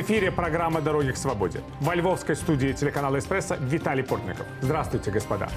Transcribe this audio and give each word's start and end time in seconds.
Эфире 0.00 0.32
программа 0.32 0.80
«Дороги 0.80 1.10
к 1.10 1.16
свободе». 1.18 1.60
Во 1.80 1.94
львовской 1.94 2.34
студии 2.34 2.72
телеканала 2.72 3.18
«Эспрессо» 3.18 3.56
Виталий 3.60 4.02
Портников. 4.02 4.46
Здравствуйте, 4.62 5.10
господа. 5.10 5.50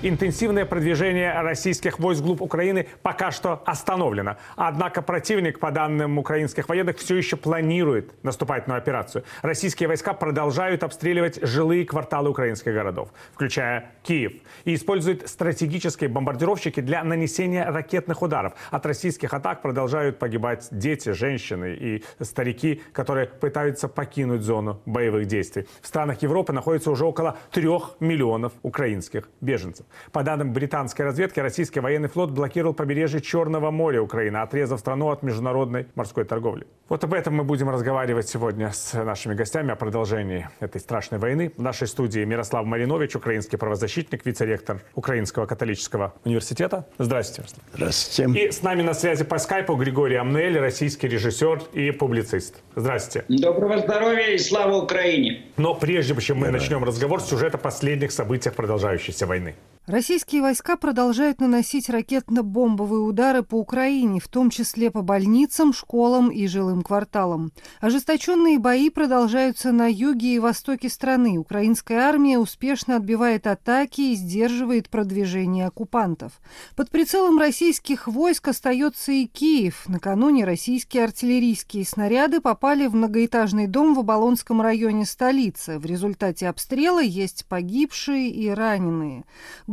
Интенсивное 0.00 0.64
продвижение 0.64 1.40
российских 1.40 1.98
войск 1.98 2.20
вглубь 2.20 2.40
Украины 2.40 2.86
пока 3.02 3.32
что 3.32 3.64
остановлено. 3.66 4.36
Однако 4.54 5.02
противник, 5.02 5.58
по 5.58 5.72
данным 5.72 6.18
украинских 6.18 6.68
военных, 6.68 6.98
все 6.98 7.16
еще 7.16 7.36
планирует 7.36 8.12
наступательную 8.22 8.78
операцию. 8.78 9.24
Российские 9.42 9.88
войска 9.88 10.14
продолжают 10.14 10.84
обстреливать 10.84 11.42
жилые 11.42 11.84
кварталы 11.84 12.30
украинских 12.30 12.74
городов, 12.74 13.08
включая 13.34 13.90
Киев, 14.04 14.34
и 14.64 14.76
используют 14.76 15.28
стратегические 15.28 16.08
бомбардировщики 16.10 16.78
для 16.78 17.02
нанесения 17.02 17.68
ракетных 17.68 18.22
ударов. 18.22 18.52
От 18.70 18.86
российских 18.86 19.34
атак 19.34 19.62
продолжают 19.62 20.20
погибать 20.20 20.68
дети, 20.70 21.10
женщины 21.10 21.76
и 21.76 22.04
старики, 22.20 22.82
которые 22.92 23.26
пытаются 23.26 23.88
покинуть 23.88 24.42
зону 24.42 24.80
боевых 24.86 25.26
действий. 25.26 25.66
В 25.82 25.88
странах 25.88 26.22
Европы 26.22 26.52
находится 26.52 26.92
уже 26.92 27.04
около 27.04 27.36
трех 27.50 27.96
миллионов 27.98 28.52
украинских 28.62 29.28
беженцев. 29.40 29.87
По 30.12 30.22
данным 30.22 30.52
британской 30.52 31.04
разведки, 31.04 31.40
российский 31.40 31.80
военный 31.80 32.08
флот 32.08 32.30
блокировал 32.30 32.74
побережье 32.74 33.20
Черного 33.20 33.70
моря 33.70 34.02
Украины, 34.02 34.38
отрезав 34.38 34.80
страну 34.80 35.10
от 35.10 35.22
международной 35.22 35.86
морской 35.94 36.24
торговли. 36.24 36.66
Вот 36.88 37.04
об 37.04 37.12
этом 37.12 37.34
мы 37.34 37.44
будем 37.44 37.68
разговаривать 37.68 38.28
сегодня 38.28 38.72
с 38.72 38.94
нашими 38.94 39.34
гостями 39.34 39.72
о 39.72 39.76
продолжении 39.76 40.48
этой 40.60 40.80
страшной 40.80 41.20
войны. 41.20 41.52
В 41.56 41.62
нашей 41.62 41.86
студии 41.86 42.20
Мирослав 42.24 42.64
Маринович, 42.64 43.16
украинский 43.16 43.58
правозащитник, 43.58 44.24
вице-ректор 44.24 44.80
Украинского 44.94 45.46
католического 45.46 46.14
университета. 46.24 46.86
Здравствуйте. 46.98 47.50
Здравствуйте. 47.74 48.40
И 48.40 48.50
с 48.50 48.62
нами 48.62 48.82
на 48.82 48.94
связи 48.94 49.24
по 49.24 49.38
скайпу 49.38 49.74
Григорий 49.74 50.16
Амнель, 50.16 50.58
российский 50.58 51.08
режиссер 51.08 51.62
и 51.74 51.90
публицист. 51.90 52.62
Здравствуйте. 52.74 53.26
Доброго 53.28 53.78
здоровья 53.78 54.34
и 54.34 54.38
слава 54.38 54.76
Украине. 54.76 55.44
Но 55.56 55.74
прежде 55.74 56.18
чем 56.20 56.38
мы 56.38 56.50
начнем 56.50 56.84
разговор, 56.84 57.20
сюжет 57.20 57.54
о 57.54 57.58
последних 57.58 58.12
событиях 58.12 58.54
продолжающейся 58.54 59.26
войны. 59.26 59.54
Российские 59.88 60.42
войска 60.42 60.76
продолжают 60.76 61.40
наносить 61.40 61.88
ракетно-бомбовые 61.88 63.00
удары 63.00 63.42
по 63.42 63.54
Украине, 63.54 64.20
в 64.20 64.28
том 64.28 64.50
числе 64.50 64.90
по 64.90 65.00
больницам, 65.00 65.72
школам 65.72 66.28
и 66.28 66.46
жилым 66.46 66.82
кварталам. 66.82 67.52
Ожесточенные 67.80 68.58
бои 68.58 68.90
продолжаются 68.90 69.72
на 69.72 69.90
юге 69.90 70.34
и 70.34 70.38
востоке 70.38 70.90
страны. 70.90 71.38
Украинская 71.38 72.00
армия 72.00 72.38
успешно 72.38 72.96
отбивает 72.96 73.46
атаки 73.46 74.12
и 74.12 74.14
сдерживает 74.14 74.90
продвижение 74.90 75.68
оккупантов. 75.68 76.32
Под 76.76 76.90
прицелом 76.90 77.38
российских 77.38 78.08
войск 78.08 78.48
остается 78.48 79.12
и 79.12 79.24
Киев. 79.24 79.84
Накануне 79.88 80.44
российские 80.44 81.04
артиллерийские 81.04 81.86
снаряды 81.86 82.42
попали 82.42 82.88
в 82.88 82.94
многоэтажный 82.94 83.66
дом 83.66 83.94
в 83.94 84.00
Оболонском 84.00 84.60
районе 84.60 85.06
столицы. 85.06 85.78
В 85.78 85.86
результате 85.86 86.46
обстрела 86.46 87.00
есть 87.00 87.46
погибшие 87.48 88.28
и 88.28 88.50
раненые. 88.50 89.24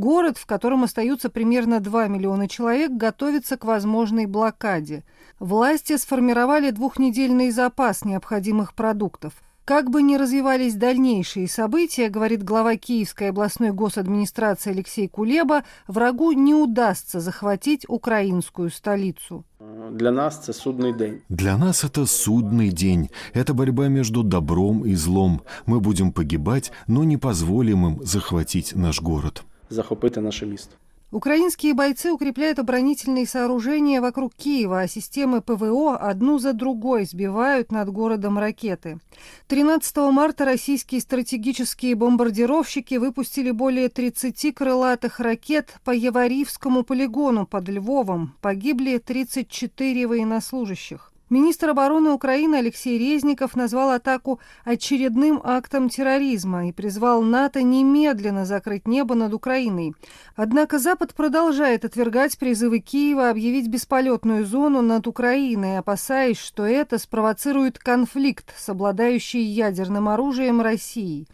Город, 0.05 0.37
в 0.37 0.45
котором 0.45 0.83
остаются 0.83 1.31
примерно 1.31 1.79
2 1.79 2.09
миллиона 2.09 2.47
человек, 2.47 2.91
готовится 2.91 3.57
к 3.57 3.65
возможной 3.65 4.27
блокаде. 4.27 5.03
Власти 5.39 5.97
сформировали 5.97 6.69
двухнедельный 6.69 7.49
запас 7.49 8.05
необходимых 8.05 8.75
продуктов. 8.75 9.33
Как 9.65 9.89
бы 9.89 10.03
ни 10.03 10.15
развивались 10.15 10.75
дальнейшие 10.75 11.47
события, 11.47 12.09
говорит 12.09 12.43
глава 12.43 12.75
Киевской 12.75 13.29
областной 13.29 13.71
госадминистрации 13.71 14.73
Алексей 14.73 15.07
Кулеба, 15.07 15.63
врагу 15.87 16.33
не 16.33 16.53
удастся 16.53 17.19
захватить 17.19 17.89
украинскую 17.89 18.69
столицу. 18.69 19.43
Для 19.89 20.11
нас 20.11 20.39
это 20.43 20.53
судный 20.53 20.93
день. 20.93 21.23
Для 21.29 21.57
нас 21.57 21.83
это 21.83 22.05
судный 22.05 22.69
день. 22.69 23.09
Это 23.33 23.55
борьба 23.55 23.87
между 23.87 24.21
добром 24.21 24.85
и 24.85 24.93
злом. 24.93 25.41
Мы 25.65 25.79
будем 25.79 26.11
погибать, 26.11 26.71
но 26.85 27.03
не 27.03 27.17
позволим 27.17 27.87
им 27.87 28.05
захватить 28.05 28.75
наш 28.75 29.01
город 29.01 29.43
захопити 29.69 30.21
наше 30.21 30.45
місто. 30.45 30.75
Украинские 31.11 31.73
бойцы 31.73 32.11
укрепляют 32.11 32.59
оборонительные 32.59 33.25
сооружения 33.25 34.01
вокруг 34.01 34.33
Киева, 34.35 34.81
а 34.81 34.87
системы 34.87 35.41
ПВО 35.41 35.95
одну 35.95 36.39
за 36.39 36.51
другой 36.51 37.05
сбивают 37.05 37.71
над 37.71 37.89
городом 37.89 38.37
ракеты. 38.37 38.99
13 39.47 39.95
марта 40.11 40.43
российские 40.43 40.99
стратегические 40.99 41.95
бомбардировщики 41.95 42.95
выпустили 42.95 43.51
более 43.51 43.87
30 43.87 44.53
крылатых 44.53 45.21
ракет 45.21 45.75
по 45.85 45.91
Яваривскому 45.91 46.83
полигону 46.83 47.45
под 47.45 47.69
Львовом. 47.69 48.33
Погибли 48.41 48.97
34 48.97 50.07
военнослужащих. 50.07 51.13
Министр 51.27 51.71
обороны 51.71 52.11
Украины 52.11 52.57
Алексей 52.57 52.99
Резников 52.99 53.55
назвал 53.55 53.89
атаку 53.89 54.39
очередным 54.63 55.41
актом 55.43 55.89
терроризма 55.89 56.69
и 56.69 56.71
призвал 56.71 57.23
НАТО 57.23 57.63
немедленно 57.63 58.45
закрыть 58.45 58.87
небо 58.87 59.15
над 59.15 59.33
Украиной. 59.33 59.95
Однако 60.35 60.77
Запад 60.77 61.15
продолжает 61.15 61.83
отвергать 61.83 62.37
призывы 62.37 62.77
Киева 62.77 63.31
объявить 63.31 63.67
бесполетную 63.69 64.45
зону 64.45 64.83
над 64.83 65.07
Украиной, 65.07 65.79
опасаясь, 65.79 66.37
что 66.37 66.63
это 66.63 66.99
спровоцирует 66.99 67.79
конфликт 67.79 68.53
с 68.55 68.69
обладающей 68.69 69.41
ядерным 69.41 70.09
оружием 70.09 70.61
Россией. 70.61 71.27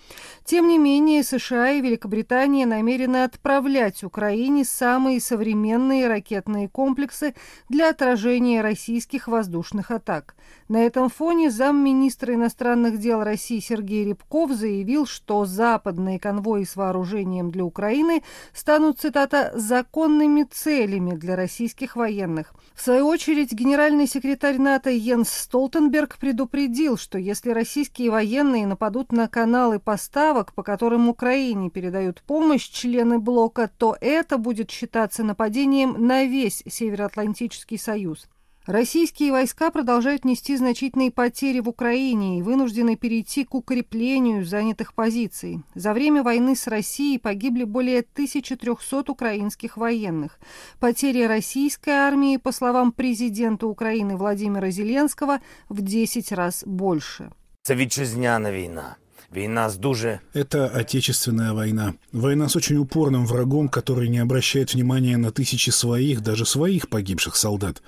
Тем 0.46 0.70
не 0.70 0.78
менее, 0.78 1.22
США 1.22 1.72
и 1.72 1.82
Великобритания 1.82 2.66
намерены 2.66 3.24
отправлять 3.24 4.06
Украине 4.06 4.64
самые 4.64 5.20
современные 5.20 6.08
ракетные 6.08 6.70
комплексы 6.70 7.36
для 7.68 7.90
отражения 7.90 8.62
российских 8.62 9.28
воздушных 9.28 9.81
воздушных 9.82 9.92
атак. 9.92 10.36
На 10.68 10.86
этом 10.86 11.10
фоне 11.10 11.52
замминистра 11.52 12.34
иностранных 12.34 13.00
дел 13.00 13.24
России 13.24 13.60
Сергей 13.60 14.06
Рябков 14.06 14.52
заявил, 14.52 15.06
что 15.06 15.46
западные 15.46 16.20
конвои 16.20 16.64
с 16.64 16.76
вооружением 16.76 17.52
для 17.52 17.66
Украины 17.66 18.24
станут, 18.54 19.00
цитата, 19.00 19.52
«законными 19.56 20.44
целями 20.44 21.12
для 21.12 21.36
российских 21.36 21.96
военных». 21.96 22.54
В 22.74 22.82
свою 22.82 23.08
очередь, 23.08 23.52
генеральный 23.52 24.08
секретарь 24.08 24.58
НАТО 24.58 24.90
Йенс 24.90 25.30
Столтенберг 25.30 26.18
предупредил, 26.18 26.98
что 26.98 27.18
если 27.18 27.52
российские 27.52 28.10
военные 28.10 28.66
нападут 28.66 29.12
на 29.12 29.28
каналы 29.28 29.80
поставок, 29.80 30.54
по 30.54 30.64
которым 30.64 31.10
Украине 31.10 31.70
передают 31.70 32.22
помощь 32.22 32.70
члены 32.70 33.20
блока, 33.20 33.70
то 33.78 33.98
это 34.00 34.38
будет 34.38 34.72
считаться 34.72 35.24
нападением 35.24 35.96
на 36.08 36.24
весь 36.24 36.64
Североатлантический 36.66 37.78
союз. 37.78 38.28
Российские 38.72 39.34
войска 39.34 39.70
продолжают 39.70 40.24
нести 40.24 40.56
значительные 40.56 41.12
потери 41.12 41.60
в 41.60 41.68
Украине 41.68 42.40
и 42.40 42.42
вынуждены 42.42 42.96
перейти 42.96 43.44
к 43.44 43.54
укреплению 43.54 44.46
занятых 44.46 44.94
позиций. 44.94 45.62
За 45.76 45.92
время 45.92 46.24
войны 46.24 46.56
с 46.56 46.68
Россией 46.68 47.18
погибли 47.18 47.66
более 47.66 48.00
1300 48.00 49.12
украинских 49.12 49.76
военных. 49.76 50.40
Потери 50.80 51.24
российской 51.24 51.90
армии, 51.90 52.38
по 52.38 52.54
словам 52.54 52.94
президента 52.94 53.68
Украины 53.68 54.16
Владимира 54.16 54.72
Зеленского, 54.72 55.42
в 55.68 55.82
10 55.82 56.32
раз 56.32 56.64
больше. 56.66 57.30
Это 57.66 57.76
вітчизняна 57.76 58.52
війна. 58.52 58.96
Война 59.34 59.70
с 59.70 59.78
дуже... 59.78 60.20
Это 60.34 60.68
отечественная 60.68 61.54
война. 61.54 61.94
Война 62.12 62.50
с 62.50 62.56
очень 62.58 62.76
упорным 62.76 63.26
врагом, 63.26 63.70
который 63.70 64.10
не 64.10 64.20
обращает 64.20 64.74
внимания 64.74 65.16
на 65.16 65.32
тысячи 65.32 65.70
своих, 65.70 66.22
даже 66.22 66.46
своих 66.46 66.90
погибших 66.90 67.38
солдат. 67.38 67.82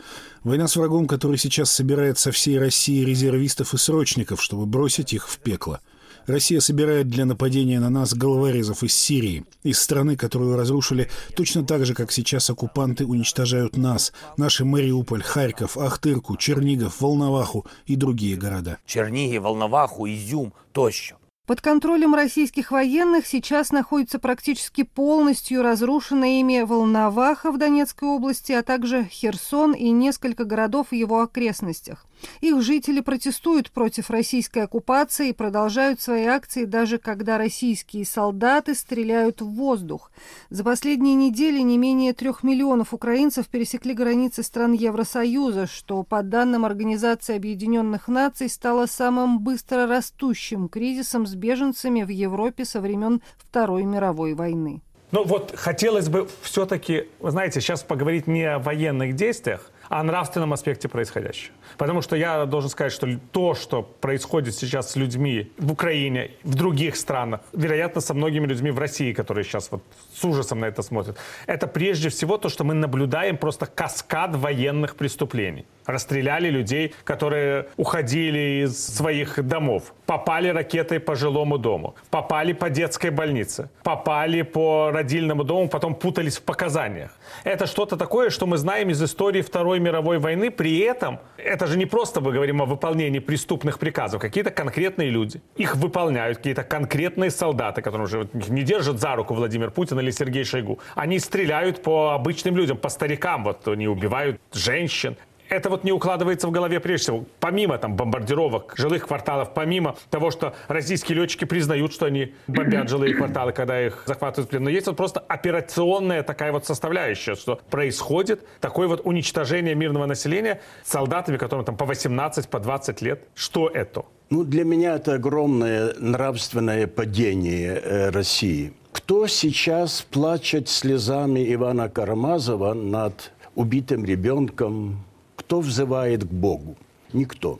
Война 0.44 0.68
с 0.68 0.78
врагом, 0.78 1.06
который 1.06 1.38
сейчас 1.38 1.70
собирает 1.70 2.18
со 2.18 2.32
всей 2.32 2.58
России 2.58 3.04
резервистов 3.04 3.74
и 3.74 3.78
срочников, 3.78 4.42
чтобы 4.42 4.66
бросить 4.66 5.14
их 5.14 5.28
в 5.28 5.38
пекло. 5.40 5.82
Россия 6.28 6.62
собирает 6.62 7.10
для 7.10 7.26
нападения 7.26 7.82
на 7.82 7.90
нас 7.90 8.14
головорезов 8.14 8.84
из 8.84 8.94
Сирии, 8.94 9.44
из 9.64 9.80
страны, 9.80 10.16
которую 10.16 10.56
разрушили 10.56 11.10
точно 11.36 11.66
так 11.66 11.86
же, 11.86 11.94
как 11.94 12.14
сейчас 12.14 12.50
оккупанты 12.50 13.06
уничтожают 13.06 13.76
нас, 13.76 14.14
наши 14.38 14.64
Мариуполь, 14.64 15.22
Харьков, 15.22 15.78
Ахтырку, 15.78 16.38
Чернигов, 16.38 17.02
Волноваху 17.02 17.66
и 17.86 17.98
другие 17.98 18.38
города. 18.38 18.78
Чернигів, 18.86 19.42
Волноваху, 19.42 20.08
Изюм 20.08 20.54
тощо. 20.72 21.16
Под 21.46 21.60
контролем 21.60 22.16
российских 22.16 22.72
военных 22.72 23.28
сейчас 23.28 23.74
находится 23.74 24.18
практически 24.18 24.84
полностью 24.84 25.62
разрушенная 25.62 26.40
ими 26.40 26.62
Волноваха 26.62 27.52
в 27.52 27.58
Донецкой 27.58 28.08
области, 28.08 28.54
а 28.54 28.64
также 28.64 29.04
Херсон 29.04 29.74
и 29.74 29.90
несколько 29.90 30.46
городов 30.46 30.88
в 30.92 30.96
его 30.96 31.22
окрестностях. 31.22 32.06
Их 32.40 32.62
жители 32.62 33.02
протестуют 33.02 33.72
против 33.72 34.10
российской 34.10 34.60
оккупации 34.60 35.30
и 35.30 35.34
продолжают 35.34 36.00
свои 36.00 36.24
акции 36.24 36.64
даже 36.64 36.98
когда 36.98 37.38
российские 37.38 38.06
солдаты 38.06 38.76
стреляют 38.76 39.42
в 39.42 39.48
воздух. 39.48 40.12
За 40.50 40.64
последние 40.64 41.16
недели 41.16 41.60
не 41.60 41.78
менее 41.78 42.14
трех 42.14 42.44
миллионов 42.44 42.94
украинцев 42.94 43.48
пересекли 43.48 43.94
границы 43.94 44.44
стран 44.44 44.72
Евросоюза, 44.72 45.68
что, 45.68 46.04
по 46.04 46.24
данным 46.24 46.64
Организации 46.64 47.36
Объединенных 47.36 48.08
Наций, 48.08 48.50
стало 48.50 48.86
самым 48.86 49.40
быстро 49.40 49.88
растущим 49.88 50.70
кризисом 50.70 51.28
с 51.34 51.36
беженцами 51.36 52.04
в 52.04 52.10
Европе 52.10 52.64
со 52.64 52.80
времен 52.80 53.22
Второй 53.38 53.84
мировой 53.84 54.36
войны. 54.36 54.82
Ну 55.12 55.24
вот 55.26 55.54
хотелось 55.56 56.10
бы 56.10 56.28
все-таки, 56.42 57.10
знаете, 57.22 57.60
сейчас 57.60 57.84
поговорить 57.84 58.28
не 58.28 58.44
о 58.44 58.60
военных 58.60 59.16
действиях, 59.16 59.70
о 59.90 60.04
нравственном 60.04 60.54
аспекте 60.54 60.88
происходящего. 60.88 61.54
Потому 61.78 62.02
что 62.02 62.16
я 62.16 62.46
должен 62.46 62.70
сказать, 62.70 62.92
что 62.92 63.08
то, 63.32 63.56
что 63.56 63.82
происходит 63.82 64.56
сейчас 64.56 64.92
с 64.92 64.96
людьми 64.96 65.52
в 65.58 65.72
Украине, 65.72 66.32
в 66.44 66.56
других 66.56 66.96
странах, 66.96 67.42
вероятно, 67.54 68.02
со 68.02 68.14
многими 68.14 68.46
людьми 68.48 68.72
в 68.72 68.80
России, 68.80 69.14
которые 69.14 69.44
сейчас 69.44 69.72
вот 69.72 69.84
с 70.14 70.24
ужасом 70.24 70.60
на 70.60 70.66
это 70.66 70.82
смотрят, 70.82 71.18
это 71.48 71.68
прежде 71.68 72.10
всего 72.10 72.38
то, 72.38 72.50
что 72.50 72.64
мы 72.64 72.74
наблюдаем 72.74 73.38
просто 73.38 73.66
каскад 73.66 74.36
военных 74.36 74.96
преступлений. 74.96 75.66
Расстреляли 75.86 76.50
людей, 76.50 76.94
которые 77.04 77.68
уходили 77.78 78.64
из 78.66 78.78
своих 78.78 79.46
домов, 79.46 79.94
попали 80.06 80.48
ракетой 80.48 81.00
по 81.00 81.16
жилому 81.16 81.58
дому, 81.58 81.96
попали 82.10 82.54
по 82.54 82.70
детской 82.70 83.10
больнице, 83.10 83.70
попали 83.84 84.44
по 84.44 84.92
родильному 84.92 85.44
дому, 85.44 85.68
потом 85.68 85.96
путались 85.96 86.38
в 86.38 86.44
показаниях. 86.44 87.12
Это 87.44 87.66
что-то 87.68 87.98
такое, 87.98 88.30
что 88.30 88.46
мы 88.46 88.58
знаем 88.58 88.90
из 88.90 89.04
истории 89.04 89.42
Второй 89.42 89.73
мировой 89.80 90.20
войны. 90.20 90.52
При 90.52 90.80
этом 90.80 91.20
это 91.38 91.68
же 91.68 91.78
не 91.78 91.86
просто 91.86 92.22
мы 92.22 92.32
говорим 92.32 92.62
о 92.62 92.66
выполнении 92.66 93.20
преступных 93.20 93.80
приказов. 93.80 94.22
Какие-то 94.22 94.52
конкретные 94.52 95.10
люди. 95.10 95.42
Их 95.56 95.76
выполняют 95.76 96.38
какие-то 96.38 96.64
конкретные 96.64 97.32
солдаты, 97.32 97.82
которые 97.82 98.06
уже 98.06 98.30
не 98.34 98.64
держат 98.64 99.00
за 99.00 99.16
руку 99.16 99.34
Владимир 99.34 99.72
Путин 99.72 100.00
или 100.00 100.12
Сергей 100.12 100.44
Шойгу. 100.44 100.80
Они 100.96 101.20
стреляют 101.20 101.82
по 101.84 102.14
обычным 102.14 102.58
людям, 102.58 102.78
по 102.78 102.90
старикам. 102.90 103.44
Вот 103.44 103.68
они 103.68 103.88
убивают 103.88 104.40
женщин 104.52 105.18
это 105.50 105.70
вот 105.70 105.84
не 105.84 105.92
укладывается 105.92 106.48
в 106.48 106.52
голове 106.52 106.80
прежде 106.80 107.04
всего. 107.04 107.26
Помимо 107.40 107.78
там 107.78 107.96
бомбардировок 107.96 108.74
жилых 108.78 109.08
кварталов, 109.08 109.54
помимо 109.54 109.96
того, 110.10 110.32
что 110.32 110.56
российские 110.68 111.18
летчики 111.18 111.46
признают, 111.46 111.94
что 111.94 112.06
они 112.06 112.34
бомбят 112.48 112.90
жилые 112.90 113.14
кварталы, 113.16 113.52
когда 113.52 113.86
их 113.86 114.04
захватывают 114.06 114.48
в 114.48 114.50
плен. 114.50 114.64
Но 114.64 114.70
есть 114.70 114.88
вот 114.88 114.98
просто 114.98 115.20
операционная 115.20 116.24
такая 116.24 116.52
вот 116.52 116.66
составляющая, 116.66 117.36
что 117.36 117.60
происходит 117.70 118.46
такое 118.60 118.88
вот 118.88 119.02
уничтожение 119.04 119.76
мирного 119.76 120.06
населения 120.06 120.62
солдатами, 120.84 121.38
которым 121.38 121.66
там 121.66 121.78
по 121.78 121.86
18, 121.86 122.50
по 122.50 122.60
20 122.60 123.02
лет. 123.02 123.24
Что 123.36 123.68
это? 123.68 124.06
Ну, 124.30 124.44
для 124.44 124.64
меня 124.64 124.96
это 124.96 125.16
огромное 125.16 125.94
нравственное 126.00 126.88
падение 126.88 127.80
э, 127.80 128.10
России. 128.10 128.74
Кто 128.92 129.28
сейчас 129.28 130.02
плачет 130.02 130.70
слезами 130.70 131.54
Ивана 131.54 131.90
Карамазова 131.90 132.74
над 132.74 133.32
убитым 133.56 134.06
ребенком, 134.06 135.04
кто 135.54 135.60
взывает 135.60 136.24
к 136.24 136.32
Богу? 136.32 136.78
Никто. 137.14 137.60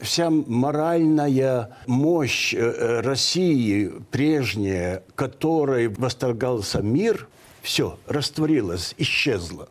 Вся 0.00 0.30
моральная 0.30 1.76
мощь 1.86 2.52
э, 2.52 2.58
э, 2.58 3.00
России 3.02 3.92
прежняя, 4.10 5.04
которой 5.14 5.86
восторгался 5.86 6.82
мир, 6.82 7.28
все, 7.62 8.00
растворилась, 8.08 8.96
исчезла. 8.98 9.68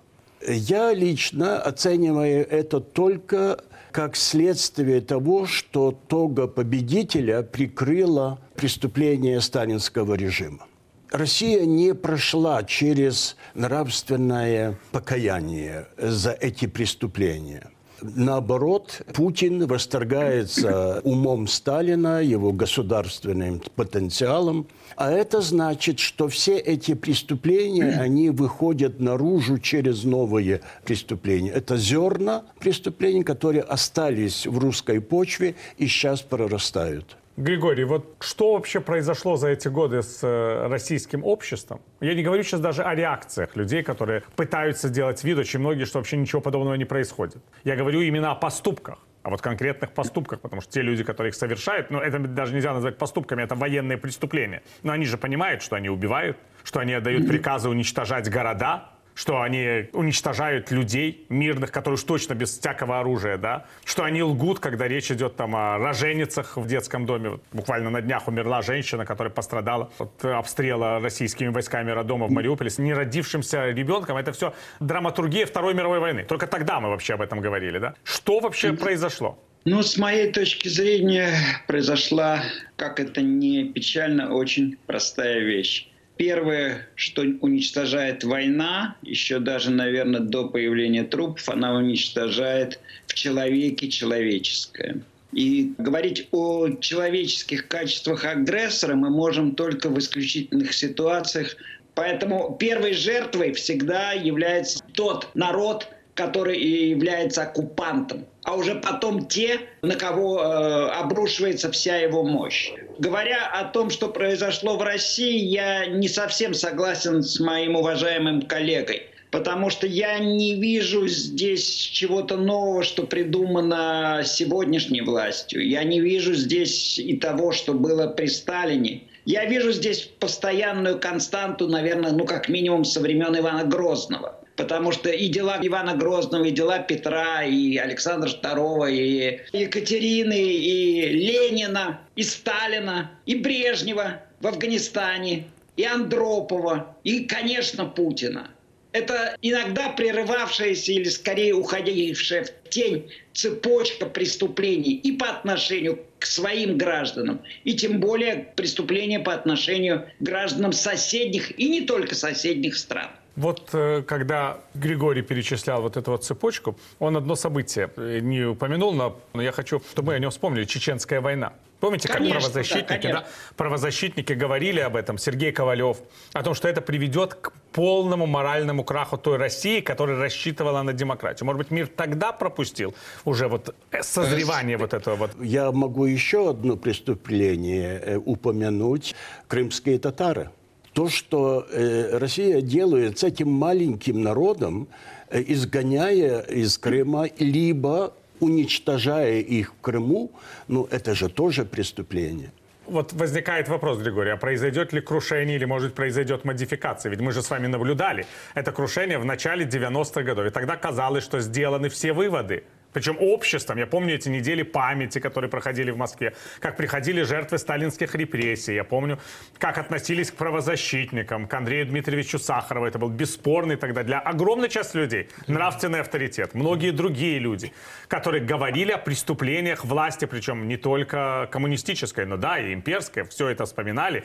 Я 0.47 0.93
лично 0.93 1.61
оцениваю 1.61 2.47
это 2.49 2.79
только 2.79 3.59
как 3.91 4.15
следствие 4.15 5.01
того, 5.01 5.45
что 5.45 5.91
тога 6.07 6.47
победителя 6.47 7.41
прикрыла 7.41 8.39
преступление 8.55 9.41
сталинского 9.41 10.13
режима. 10.13 10.68
Россия 11.11 11.65
не 11.65 11.95
прошла 11.95 12.63
через 12.63 13.35
нравственное 13.55 14.77
покаяние 14.91 15.87
за 15.97 16.31
эти 16.31 16.67
преступления. 16.67 17.69
Наоборот, 18.01 19.01
Путин 19.13 19.65
восторгается 19.67 21.01
умом 21.03 21.47
Сталина, 21.47 22.21
его 22.21 22.53
государственным 22.53 23.61
потенциалом. 23.75 24.67
А 24.95 25.11
это 25.11 25.41
значит, 25.41 25.99
что 25.99 26.27
все 26.27 26.57
эти 26.57 26.93
преступления, 26.93 27.89
они 27.99 28.29
выходят 28.29 28.99
наружу 28.99 29.57
через 29.57 30.03
новые 30.03 30.61
преступления. 30.85 31.51
Это 31.51 31.75
зерна 31.75 32.43
преступлений, 32.59 33.23
которые 33.23 33.63
остались 33.63 34.45
в 34.45 34.57
русской 34.59 35.01
почве 35.01 35.55
и 35.77 35.87
сейчас 35.87 36.21
прорастают. 36.21 37.17
Григорий, 37.39 37.85
вот 37.85 38.17
что 38.19 38.55
вообще 38.55 38.81
произошло 38.81 39.37
за 39.37 39.47
эти 39.47 39.69
годы 39.69 40.03
с 40.03 40.19
э, 40.23 40.67
российским 40.67 41.23
обществом? 41.23 41.79
Я 42.01 42.13
не 42.13 42.21
говорю 42.21 42.43
сейчас 42.43 42.59
даже 42.59 42.83
о 42.83 42.93
реакциях 42.93 43.55
людей, 43.55 43.81
которые 43.81 44.23
пытаются 44.35 44.89
делать 44.89 45.23
вид, 45.23 45.37
очень 45.37 45.61
многие, 45.61 45.85
что 45.85 45.99
вообще 45.99 46.17
ничего 46.17 46.41
подобного 46.41 46.73
не 46.73 46.83
происходит. 46.83 47.41
Я 47.63 47.77
говорю 47.77 48.01
именно 48.01 48.31
о 48.31 48.35
поступках 48.35 48.99
а 49.21 49.29
вот 49.29 49.41
конкретных 49.41 49.91
поступках, 49.91 50.39
потому 50.39 50.61
что 50.61 50.71
те 50.71 50.81
люди, 50.81 51.03
которые 51.03 51.29
их 51.29 51.35
совершают, 51.35 51.91
ну, 51.91 51.99
это 51.99 52.19
даже 52.19 52.53
нельзя 52.53 52.73
назвать 52.73 52.97
поступками, 52.97 53.43
это 53.43 53.53
военные 53.53 53.97
преступления. 53.97 54.63
Но 54.81 54.93
они 54.93 55.05
же 55.05 55.17
понимают, 55.17 55.61
что 55.61 55.75
они 55.75 55.89
убивают, 55.89 56.37
что 56.63 56.79
они 56.79 56.93
отдают 56.93 57.27
приказы 57.27 57.69
уничтожать 57.69 58.29
города, 58.29 58.89
что 59.19 59.41
они 59.41 59.89
уничтожают 59.91 60.71
людей 60.71 61.25
мирных, 61.27 61.73
которые 61.73 61.95
уж 61.95 62.03
точно 62.03 62.35
без 62.35 62.57
всякого 62.57 63.01
оружия, 63.01 63.37
да, 63.37 63.65
что 63.83 64.05
они 64.05 64.23
лгут, 64.23 64.59
когда 64.59 64.87
речь 64.87 65.11
идет 65.11 65.35
там 65.35 65.57
о 65.57 65.77
роженицах 65.77 66.55
в 66.55 66.65
детском 66.65 67.05
доме. 67.05 67.31
Вот 67.31 67.43
буквально 67.51 67.89
на 67.89 68.01
днях 68.01 68.29
умерла 68.29 68.61
женщина, 68.61 69.05
которая 69.05 69.29
пострадала 69.29 69.91
от 69.99 70.23
обстрела 70.23 71.01
российскими 71.01 71.49
войсками 71.49 71.91
роддома 71.91 72.27
в 72.27 72.31
Мариуполе 72.31 72.69
с 72.69 72.77
неродившимся 72.77 73.71
ребенком. 73.71 74.15
Это 74.15 74.31
все 74.31 74.53
драматургия 74.79 75.45
Второй 75.45 75.73
мировой 75.73 75.99
войны. 75.99 76.23
Только 76.23 76.47
тогда 76.47 76.79
мы 76.79 76.87
вообще 76.87 77.15
об 77.15 77.21
этом 77.21 77.41
говорили, 77.41 77.77
да? 77.77 77.95
Что 78.05 78.39
вообще 78.39 78.71
произошло? 78.71 79.37
Ну, 79.65 79.83
с 79.83 79.97
моей 79.97 80.31
точки 80.31 80.69
зрения, 80.69 81.33
произошла, 81.67 82.41
как 82.77 83.01
это 83.01 83.21
не 83.21 83.65
печально, 83.65 84.33
очень 84.33 84.77
простая 84.87 85.39
вещь. 85.39 85.89
Первое, 86.19 86.85
что 86.95 87.21
уничтожает 87.21 88.25
война, 88.25 88.97
еще 89.03 89.39
даже, 89.39 89.71
наверное, 89.71 90.19
до 90.19 90.49
появления 90.49 91.05
трупов, 91.05 91.47
она 91.47 91.73
уничтожает 91.75 92.77
в 93.07 93.13
человеке 93.13 93.87
человеческое. 93.87 94.99
И 95.31 95.71
говорить 95.77 96.27
о 96.31 96.71
человеческих 96.81 97.69
качествах 97.69 98.25
агрессора 98.25 98.95
мы 98.95 99.09
можем 99.09 99.55
только 99.55 99.87
в 99.87 99.97
исключительных 99.97 100.73
ситуациях. 100.73 101.55
Поэтому 101.95 102.57
первой 102.59 102.91
жертвой 102.91 103.53
всегда 103.53 104.11
является 104.11 104.83
тот 104.95 105.29
народ, 105.35 105.87
который 106.15 106.57
и 106.57 106.89
является 106.89 107.43
оккупантом, 107.43 108.25
а 108.49 108.55
уже 108.55 108.73
потом 108.73 109.27
те, 109.27 109.59
на 109.83 109.95
кого 109.95 110.41
э, 110.41 110.89
обрушивается 111.01 111.71
вся 111.71 111.97
его 111.97 112.23
мощь. 112.23 112.71
Говоря 112.97 113.45
о 113.45 113.65
том, 113.65 113.91
что 113.91 114.07
произошло 114.07 114.75
в 114.75 114.81
России, 114.81 115.37
я 115.37 115.85
не 115.85 116.07
совсем 116.07 116.55
согласен 116.55 117.21
с 117.21 117.39
моим 117.39 117.75
уважаемым 117.75 118.41
коллегой. 118.41 119.03
Потому 119.29 119.69
что 119.69 119.85
я 119.85 120.17
не 120.17 120.55
вижу 120.55 121.07
здесь 121.07 121.69
чего-то 121.69 122.37
нового, 122.37 122.81
что 122.81 123.03
придумано 123.03 124.23
сегодняшней 124.25 125.01
властью. 125.01 125.63
Я 125.67 125.83
не 125.83 125.99
вижу 125.99 126.33
здесь 126.33 126.97
и 126.97 127.17
того, 127.17 127.51
что 127.51 127.75
было 127.75 128.07
при 128.07 128.25
Сталине. 128.25 129.03
Я 129.25 129.45
вижу 129.45 129.71
здесь 129.71 130.09
постоянную 130.19 130.99
константу, 130.99 131.67
наверное, 131.67 132.13
ну 132.13 132.25
как 132.25 132.49
минимум 132.49 132.83
со 132.83 132.99
времен 132.99 133.37
Ивана 133.37 133.65
Грозного 133.65 134.38
потому 134.59 134.91
что 134.91 135.09
и 135.09 135.29
дела 135.29 135.57
Ивана 135.61 135.95
Грозного, 135.95 136.43
и 136.43 136.51
дела 136.51 136.79
Петра, 136.79 137.45
и 137.45 137.77
Александра 137.77 138.29
II, 138.29 138.91
и 138.91 139.39
Екатерины, 139.57 140.37
и 140.37 141.07
Ленина, 141.07 142.01
и 142.17 142.23
Сталина, 142.23 143.09
и 143.25 143.35
Брежнева 143.35 144.21
в 144.41 144.47
Афганистане, 144.47 145.45
и 145.77 145.85
Андропова, 145.85 146.97
и, 147.05 147.23
конечно, 147.23 147.85
Путина. 147.85 148.51
Это 148.91 149.37
иногда 149.41 149.89
прерывавшаяся 149.89 150.91
или 150.91 151.07
скорее 151.07 151.53
уходившая 151.53 152.43
в 152.43 152.69
тень 152.69 153.09
цепочка 153.33 154.07
преступлений 154.07 154.95
и 154.95 155.13
по 155.13 155.29
отношению 155.29 155.99
к 156.17 156.25
своим 156.25 156.77
гражданам, 156.77 157.39
и 157.63 157.75
тем 157.75 158.01
более 158.01 158.51
преступления 158.57 159.21
по 159.21 159.33
отношению 159.33 160.09
к 160.19 160.23
гражданам 160.23 160.73
соседних 160.73 161.57
и 161.57 161.69
не 161.69 161.81
только 161.81 162.13
соседних 162.13 162.75
стран. 162.75 163.11
Вот 163.39 163.69
э, 163.71 164.03
когда 164.05 164.57
Григорий 164.73 165.21
перечислял 165.21 165.81
вот 165.81 165.95
эту 165.95 166.11
вот 166.11 166.25
цепочку, 166.25 166.75
он 166.99 167.15
одно 167.15 167.35
событие 167.35 167.89
э, 167.95 168.19
не 168.19 168.43
упомянул, 168.43 168.91
но 168.91 169.15
я 169.33 169.53
хочу, 169.53 169.81
чтобы 169.91 170.07
мы 170.07 170.15
о 170.15 170.19
нем 170.19 170.29
вспомнили. 170.29 170.65
Чеченская 170.65 171.21
война. 171.21 171.53
Помните, 171.79 172.09
конечно, 172.09 172.33
как 172.33 172.41
правозащитники, 172.41 173.07
да, 173.07 173.13
да, 173.13 173.27
правозащитники 173.55 174.33
говорили 174.33 174.81
об 174.81 174.97
этом, 174.97 175.17
Сергей 175.17 175.53
Ковалев, 175.53 175.99
о 176.33 176.43
том, 176.43 176.53
что 176.53 176.67
это 176.67 176.81
приведет 176.81 177.35
к 177.35 177.53
полному 177.71 178.27
моральному 178.27 178.83
краху 178.83 179.17
той 179.17 179.37
России, 179.37 179.79
которая 179.79 180.17
рассчитывала 180.17 180.81
на 180.81 180.91
демократию. 180.91 181.45
Может 181.45 181.59
быть, 181.59 181.71
мир 181.71 181.87
тогда 181.87 182.33
пропустил 182.33 182.93
уже 183.23 183.47
вот 183.47 183.73
э, 183.91 184.03
созревание 184.03 184.75
вот 184.75 184.93
этого 184.93 185.15
вот. 185.15 185.31
Я 185.41 185.71
могу 185.71 186.03
еще 186.03 186.49
одно 186.49 186.75
преступление 186.75 188.21
упомянуть. 188.25 189.15
Крымские 189.47 189.97
татары 189.97 190.49
то, 190.93 191.09
что 191.09 191.65
э, 191.71 192.17
Россия 192.17 192.61
делает 192.61 193.19
с 193.19 193.23
этим 193.23 193.51
маленьким 193.51 194.21
народом, 194.21 194.87
э, 195.29 195.43
изгоняя 195.47 196.39
из 196.41 196.77
Крыма, 196.77 197.29
либо 197.39 198.13
уничтожая 198.39 199.39
их 199.39 199.73
в 199.73 199.81
Крыму, 199.81 200.31
ну, 200.67 200.87
это 200.91 201.13
же 201.15 201.29
тоже 201.29 201.65
преступление. 201.65 202.51
Вот 202.89 203.13
возникает 203.13 203.69
вопрос, 203.69 203.99
Григорий, 203.99 204.31
а 204.31 204.37
произойдет 204.37 204.93
ли 204.93 205.01
крушение 205.01 205.57
или, 205.57 205.65
может, 205.65 205.93
произойдет 205.93 206.43
модификация? 206.43 207.11
Ведь 207.11 207.19
мы 207.19 207.31
же 207.31 207.43
с 207.43 207.49
вами 207.49 207.67
наблюдали 207.67 208.25
это 208.55 208.71
крушение 208.71 209.19
в 209.19 209.25
начале 209.25 209.65
90-х 209.65 210.23
годов. 210.23 210.47
И 210.47 210.49
тогда 210.49 210.75
казалось, 210.75 211.23
что 211.23 211.39
сделаны 211.39 211.89
все 211.89 212.13
выводы. 212.13 212.63
Причем 212.93 213.17
обществом. 213.19 213.77
Я 213.77 213.87
помню 213.87 214.15
эти 214.15 214.29
недели 214.29 214.63
памяти, 214.63 215.19
которые 215.19 215.49
проходили 215.49 215.91
в 215.91 215.97
Москве, 215.97 216.33
как 216.59 216.75
приходили 216.75 217.21
жертвы 217.21 217.57
сталинских 217.57 218.15
репрессий. 218.15 218.75
Я 218.75 218.83
помню, 218.83 219.19
как 219.57 219.77
относились 219.77 220.31
к 220.31 220.35
правозащитникам, 220.35 221.47
к 221.47 221.53
Андрею 221.53 221.85
Дмитриевичу 221.85 222.39
Сахарову. 222.39 222.85
Это 222.87 222.97
был 222.97 223.09
бесспорный 223.09 223.75
тогда 223.75 224.03
для 224.03 224.19
огромной 224.19 224.69
части 224.69 224.97
людей 224.97 225.29
нравственный 225.47 225.99
авторитет. 225.99 226.53
Многие 226.55 226.91
другие 226.91 227.39
люди, 227.39 227.71
которые 228.07 228.43
говорили 228.43 228.91
о 228.91 228.97
преступлениях 228.97 229.85
власти, 229.85 230.25
причем 230.25 230.67
не 230.67 230.77
только 230.77 231.47
коммунистической, 231.51 232.25
но 232.25 232.37
да, 232.37 232.57
и 232.59 232.73
имперской. 232.73 233.23
Все 233.23 233.49
это 233.49 233.65
вспоминали. 233.65 234.23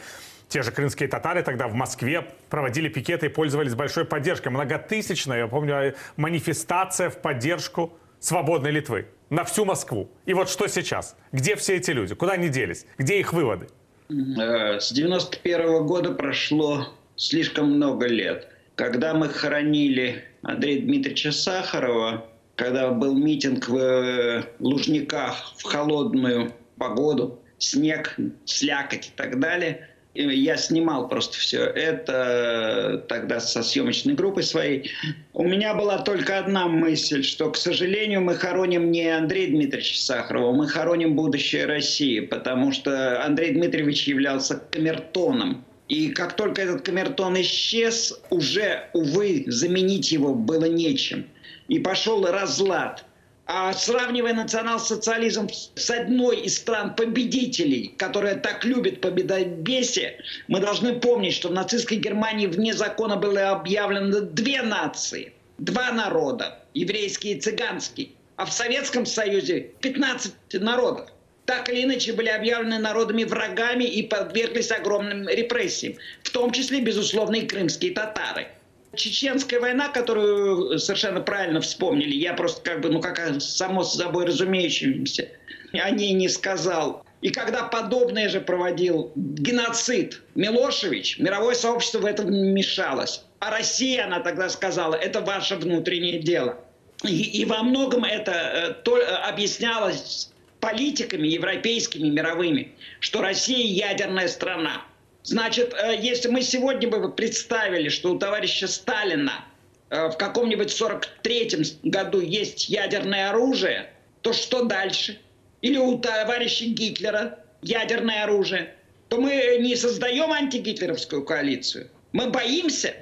Те 0.49 0.63
же 0.63 0.71
крымские 0.71 1.09
татары 1.09 1.43
тогда 1.43 1.69
в 1.69 1.75
Москве 1.75 2.27
проводили 2.49 2.89
пикеты 2.89 3.27
и 3.27 3.29
пользовались 3.29 3.75
большой 3.75 4.05
поддержкой. 4.05 4.49
Многотысячная, 4.49 5.39
я 5.39 5.47
помню, 5.49 5.95
манифестация 6.17 7.11
в 7.11 7.19
поддержку 7.19 7.99
свободной 8.25 8.71
Литвы 8.71 9.07
на 9.31 9.45
всю 9.45 9.65
Москву. 9.65 10.11
И 10.25 10.33
вот 10.35 10.49
что 10.49 10.67
сейчас? 10.67 11.17
Где 11.33 11.57
все 11.57 11.77
эти 11.77 11.91
люди? 11.91 12.15
Куда 12.15 12.33
они 12.33 12.49
делись? 12.49 12.87
Где 12.99 13.21
их 13.21 13.33
выводы? 13.33 13.69
Э, 14.09 14.81
С 14.81 14.91
91 14.93 15.87
года 15.87 16.13
прошло 16.13 16.89
слишком 17.17 17.73
много 17.73 18.07
лет. 18.07 18.49
Когда 18.77 19.15
мы 19.15 19.29
хоронили 19.29 20.25
Андрея 20.43 20.81
Дмитриевича 20.81 21.33
Сахарова, 21.33 22.27
когда 22.57 22.91
был 22.91 23.15
митинг 23.15 23.69
в 23.69 23.77
э, 23.77 24.45
Лужниках 24.59 25.55
в 25.59 25.63
холодную 25.65 26.53
погоду, 26.79 27.41
снег, 27.59 28.17
слякоть 28.47 29.09
и 29.09 29.11
так 29.17 29.39
далее, 29.39 29.89
я 30.15 30.57
снимал 30.57 31.09
просто 31.09 31.39
все 31.39 31.65
это 31.65 33.05
тогда 33.09 33.41
со 33.41 33.63
съемочной 33.63 34.15
группой 34.15 34.45
своей. 34.45 34.91
У 35.33 35.45
меня 35.45 35.75
была 35.75 35.99
только 35.99 36.39
одна 36.39 36.69
мысль, 36.69 37.23
что, 37.23 37.51
к 37.51 37.57
сожалению, 37.57 38.21
мы 38.21 38.37
хороним 38.37 38.93
не 38.93 39.09
Андрея 39.09 39.49
Дмитриевича 39.49 39.99
Сахарова, 39.99 40.53
мы 40.53 40.69
хороним 40.69 41.17
будущее 41.17 41.67
России, 41.67 42.21
потому 42.21 42.73
что 42.73 43.25
Андрей 43.25 43.53
Дмитриевич 43.53 44.05
являлся 44.05 44.63
камертоном. 44.71 45.65
И 45.89 46.11
как 46.11 46.37
только 46.37 46.63
этот 46.63 46.83
камертон 46.83 47.41
исчез, 47.41 48.19
уже, 48.31 48.89
увы, 48.95 49.45
заменить 49.49 50.13
его 50.13 50.35
было 50.35 50.65
нечем. 50.65 51.27
И 51.69 51.79
пошел 51.79 52.25
разлад. 52.25 53.05
А 53.47 53.75
сравнивая 53.75 54.33
национал-социализм 54.33 55.51
с 55.75 55.91
одной 55.91 56.41
из 56.41 56.57
стран 56.57 56.97
победителей, 56.97 57.95
которая 57.99 58.37
так 58.37 58.65
любит 58.65 59.03
победобесие, 59.03 60.19
мы 60.49 60.61
должны 60.61 60.95
помнить, 60.95 61.35
что 61.35 61.49
в 61.49 61.53
нацистской 61.53 61.99
Германии 61.99 62.47
вне 62.47 62.73
закона 62.73 63.17
было 63.17 63.51
объявлено 63.51 64.21
две 64.21 64.63
нации, 64.63 65.35
два 65.59 65.93
народа, 65.93 66.59
еврейский 66.73 67.33
и 67.33 67.41
цыганский. 67.41 68.17
А 68.37 68.47
в 68.47 68.53
Советском 68.53 69.05
Союзе 69.05 69.73
15 69.81 70.33
народов. 70.55 71.11
Так 71.45 71.69
или 71.69 71.85
иначе 71.85 72.15
были 72.15 72.31
объявлены 72.31 72.79
народами 72.79 73.25
врагами 73.25 73.85
и 73.85 74.03
подверглись 74.03 74.71
огромным 74.71 75.29
репрессиям. 75.29 75.97
В 76.23 76.31
том 76.31 76.51
числе, 76.51 76.81
безусловно, 76.81 77.37
и 77.37 77.47
крымские 77.47 77.93
татары. 77.93 78.49
Чеченская 78.97 79.61
война, 79.61 79.89
которую 79.89 80.79
совершенно 80.79 81.21
правильно 81.21 81.61
вспомнили, 81.61 82.15
я 82.15 82.35
просто 82.35 82.61
как 82.63 82.81
бы, 82.81 82.89
ну 82.91 83.01
как 83.01 83.41
само 83.41 83.85
собой 83.85 84.27
разумеющимся, 84.27 85.29
о 85.73 85.91
ней 85.91 86.13
не 86.13 86.29
сказал. 86.29 87.05
И 87.21 87.31
когда 87.31 87.65
подобное 87.65 88.29
же 88.29 88.41
проводил 88.41 89.11
геноцид 89.17 90.23
Милошевич, 90.35 91.19
мировое 91.19 91.55
сообщество 91.55 92.01
в 92.01 92.05
этом 92.05 92.33
мешалось. 92.33 93.23
А 93.39 93.51
Россия, 93.51 94.05
она 94.05 94.21
тогда 94.21 94.49
сказала, 94.49 94.95
это 94.95 95.21
ваше 95.21 95.57
внутреннее 95.57 96.19
дело. 96.19 96.59
И, 97.03 97.41
и 97.41 97.45
во 97.45 97.63
многом 97.63 98.05
это 98.05 98.33
э, 98.33 98.75
то, 98.83 98.99
э, 98.99 99.05
объяснялось 99.05 100.31
политиками 100.61 101.29
европейскими, 101.29 102.09
мировыми, 102.09 102.73
что 103.01 103.21
Россия 103.21 103.67
ядерная 103.67 104.29
страна. 104.29 104.83
Значит, 105.25 105.73
э, 105.73 105.97
если 105.99 106.29
мы 106.29 106.43
сегодня 106.43 106.87
бы 106.89 107.11
представили, 107.11 107.89
что 107.89 108.13
у 108.13 108.19
товарища 108.19 108.69
Сталина 108.69 109.45
э, 109.89 110.09
в 110.09 110.19
каком-нибудь 110.19 110.69
43-м 110.69 111.91
году 111.91 112.21
есть 112.21 112.69
ядерное 112.69 113.31
оружие, 113.31 113.91
то 114.21 114.35
что 114.35 114.65
дальше? 114.65 115.19
Или 115.63 115.79
у 115.79 115.99
товарища 115.99 116.67
Гитлера 116.67 117.39
ядерное 117.63 118.25
оружие, 118.25 118.75
то 119.09 119.19
мы 119.19 119.59
не 119.61 119.77
создаем 119.77 120.31
антигитлеровскую 120.31 121.25
коалицию. 121.25 121.91
Мы 122.13 122.29
боимся, 122.29 122.95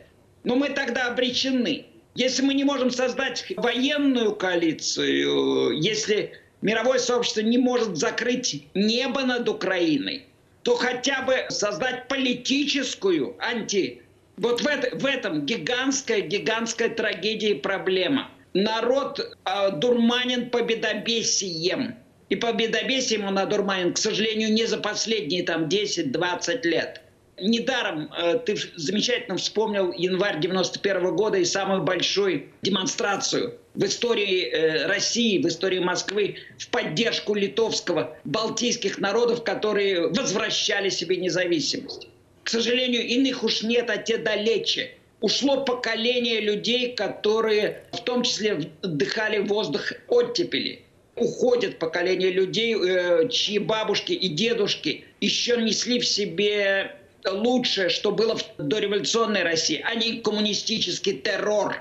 но 0.45 0.55
мы 0.55 0.69
тогда 0.69 1.09
обречены. 1.09 1.87
Если 2.15 2.43
мы 2.43 2.55
не 2.55 2.63
можем 2.63 2.93
создать 2.93 3.47
военную 3.57 4.37
коалицию, 4.37 5.73
если 5.73 6.35
мировое 6.61 7.01
сообщество 7.01 7.41
не 7.41 7.59
может 7.59 7.97
закрыть 7.97 8.69
небо 8.75 9.23
над 9.23 9.49
Украиной, 9.49 10.27
то 10.63 10.77
хотя 10.77 11.23
бы 11.23 11.47
создать 11.49 12.09
политическую 12.09 13.37
анти... 13.39 14.03
Вот 14.39 14.63
в, 14.63 14.67
это, 14.67 14.97
в 14.97 15.05
этом 15.05 15.45
гигантская, 15.45 16.21
гигантская 16.23 16.89
трагедия 16.89 17.51
и 17.51 17.61
проблема. 17.61 18.31
Народ 18.55 19.21
э, 19.21 19.71
дурманен 19.73 20.49
победобесием. 20.51 21.97
И 22.31 22.37
победобесием 22.37 23.27
он 23.27 23.39
одурманен, 23.39 23.93
к 23.93 23.99
сожалению, 23.99 24.53
не 24.53 24.65
за 24.65 24.79
последние 24.79 25.43
там 25.43 25.65
10-20 25.65 26.63
лет. 26.63 27.03
Недаром 27.41 28.13
э, 28.13 28.39
ты 28.45 28.57
замечательно 28.77 29.39
вспомнил 29.39 29.93
январь 29.93 30.39
91 30.41 31.17
года 31.17 31.39
и 31.39 31.45
самую 31.45 31.83
большую 31.83 32.49
демонстрацию 32.61 33.59
в 33.75 33.85
истории 33.85 34.45
э, 34.45 34.87
России, 34.87 35.43
в 35.43 35.47
истории 35.47 35.79
Москвы 35.79 36.37
в 36.59 36.69
поддержку 36.69 37.35
литовского, 37.35 38.17
балтийских 38.25 38.99
народов, 38.99 39.45
которые 39.45 40.09
возвращали 40.09 40.91
себе 40.91 41.17
независимость. 41.17 42.09
К 42.45 42.51
сожалению, 42.51 43.07
иных 43.07 43.43
уж 43.45 43.63
нет, 43.63 43.89
а 43.89 43.97
те 43.97 44.19
далече. 44.19 44.91
Ушло 45.21 45.65
поколение 45.65 46.41
людей, 46.41 46.95
которые 46.95 47.85
в 47.93 48.03
том 48.03 48.25
числе 48.25 48.73
вдыхали 48.83 49.39
воздух 49.39 49.93
оттепели. 50.09 50.83
Уходит 51.15 51.79
поколение 51.79 52.31
людей, 52.31 52.75
э, 52.75 53.29
чьи 53.31 53.59
бабушки 53.59 54.13
и 54.13 54.29
дедушки 54.29 55.05
еще 55.21 55.57
несли 55.57 55.99
в 55.99 56.07
себе 56.07 56.97
лучшее, 57.31 57.89
что 57.89 58.13
было 58.13 58.37
в 58.37 58.45
дореволюционной 58.59 59.43
России, 59.43 59.85
а 59.87 59.95
не 59.95 60.21
коммунистический 60.21 61.15
террор, 61.19 61.77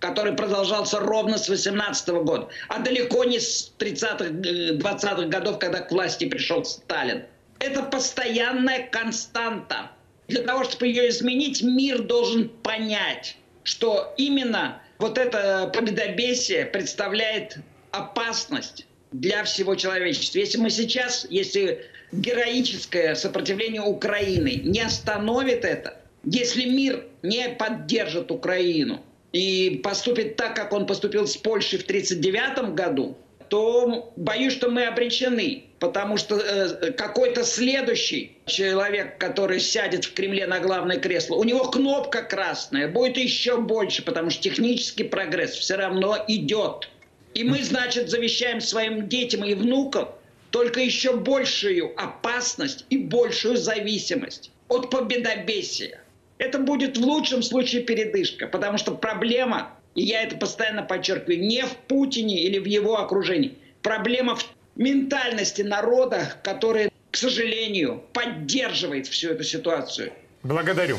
который 0.00 0.34
продолжался 0.34 1.00
ровно 1.00 1.38
с 1.38 1.48
18 1.48 2.08
года, 2.08 2.48
а 2.68 2.78
далеко 2.78 3.24
не 3.24 3.40
с 3.40 3.72
30-х, 3.78 4.24
20-х 4.24 5.26
годов, 5.26 5.58
когда 5.58 5.80
к 5.80 5.90
власти 5.90 6.26
пришел 6.26 6.64
Сталин. 6.64 7.24
Это 7.58 7.82
постоянная 7.82 8.86
константа. 8.88 9.90
Для 10.28 10.42
того, 10.42 10.64
чтобы 10.64 10.88
ее 10.88 11.08
изменить, 11.08 11.62
мир 11.62 12.02
должен 12.02 12.48
понять, 12.48 13.36
что 13.62 14.12
именно 14.16 14.82
вот 14.98 15.18
это 15.18 15.70
победобесие 15.72 16.66
представляет 16.66 17.58
опасность 17.92 18.86
для 19.20 19.44
всего 19.44 19.74
человечества. 19.74 20.38
Если 20.38 20.58
мы 20.58 20.70
сейчас, 20.70 21.26
если 21.30 21.84
героическое 22.12 23.14
сопротивление 23.14 23.82
Украины 23.82 24.60
не 24.64 24.80
остановит 24.80 25.64
это, 25.64 26.00
если 26.24 26.64
мир 26.64 27.04
не 27.22 27.48
поддержит 27.50 28.30
Украину 28.30 29.00
и 29.32 29.80
поступит 29.82 30.36
так, 30.36 30.56
как 30.56 30.72
он 30.72 30.86
поступил 30.86 31.26
с 31.26 31.36
Польшей 31.36 31.78
в 31.78 31.84
1939 31.84 32.74
году, 32.74 33.16
то 33.48 34.12
боюсь, 34.16 34.52
что 34.52 34.70
мы 34.70 34.86
обречены. 34.86 35.64
Потому 35.78 36.16
что 36.16 36.36
э, 36.36 36.92
какой-то 36.92 37.44
следующий 37.44 38.38
человек, 38.46 39.18
который 39.18 39.60
сядет 39.60 40.06
в 40.06 40.14
Кремле 40.14 40.46
на 40.46 40.58
главное 40.58 40.98
кресло, 40.98 41.36
у 41.36 41.44
него 41.44 41.66
кнопка 41.66 42.22
красная, 42.22 42.88
будет 42.88 43.18
еще 43.18 43.60
больше, 43.60 44.02
потому 44.02 44.30
что 44.30 44.42
технический 44.42 45.04
прогресс 45.04 45.50
все 45.52 45.76
равно 45.76 46.16
идет. 46.28 46.88
И 47.36 47.44
мы, 47.44 47.62
значит, 47.62 48.08
завещаем 48.08 48.62
своим 48.62 49.10
детям 49.10 49.44
и 49.44 49.52
внукам 49.52 50.08
только 50.50 50.80
еще 50.80 51.18
большую 51.18 51.92
опасность 52.02 52.86
и 52.88 52.96
большую 52.96 53.58
зависимость 53.58 54.50
от 54.68 54.88
победобесия. 54.88 56.00
Это 56.38 56.58
будет 56.58 56.96
в 56.96 57.02
лучшем 57.02 57.42
случае 57.42 57.82
передышка, 57.82 58.46
потому 58.46 58.78
что 58.78 58.92
проблема, 58.92 59.70
и 59.94 60.02
я 60.02 60.22
это 60.22 60.36
постоянно 60.36 60.82
подчеркиваю, 60.82 61.38
не 61.46 61.62
в 61.62 61.76
Путине 61.88 62.42
или 62.42 62.58
в 62.58 62.64
его 62.64 62.98
окружении. 62.98 63.52
Проблема 63.82 64.36
в 64.36 64.46
ментальности 64.76 65.60
народа, 65.60 66.32
который, 66.42 66.90
к 67.10 67.16
сожалению, 67.18 68.02
поддерживает 68.14 69.08
всю 69.08 69.32
эту 69.32 69.44
ситуацию. 69.44 70.10
Благодарю. 70.42 70.96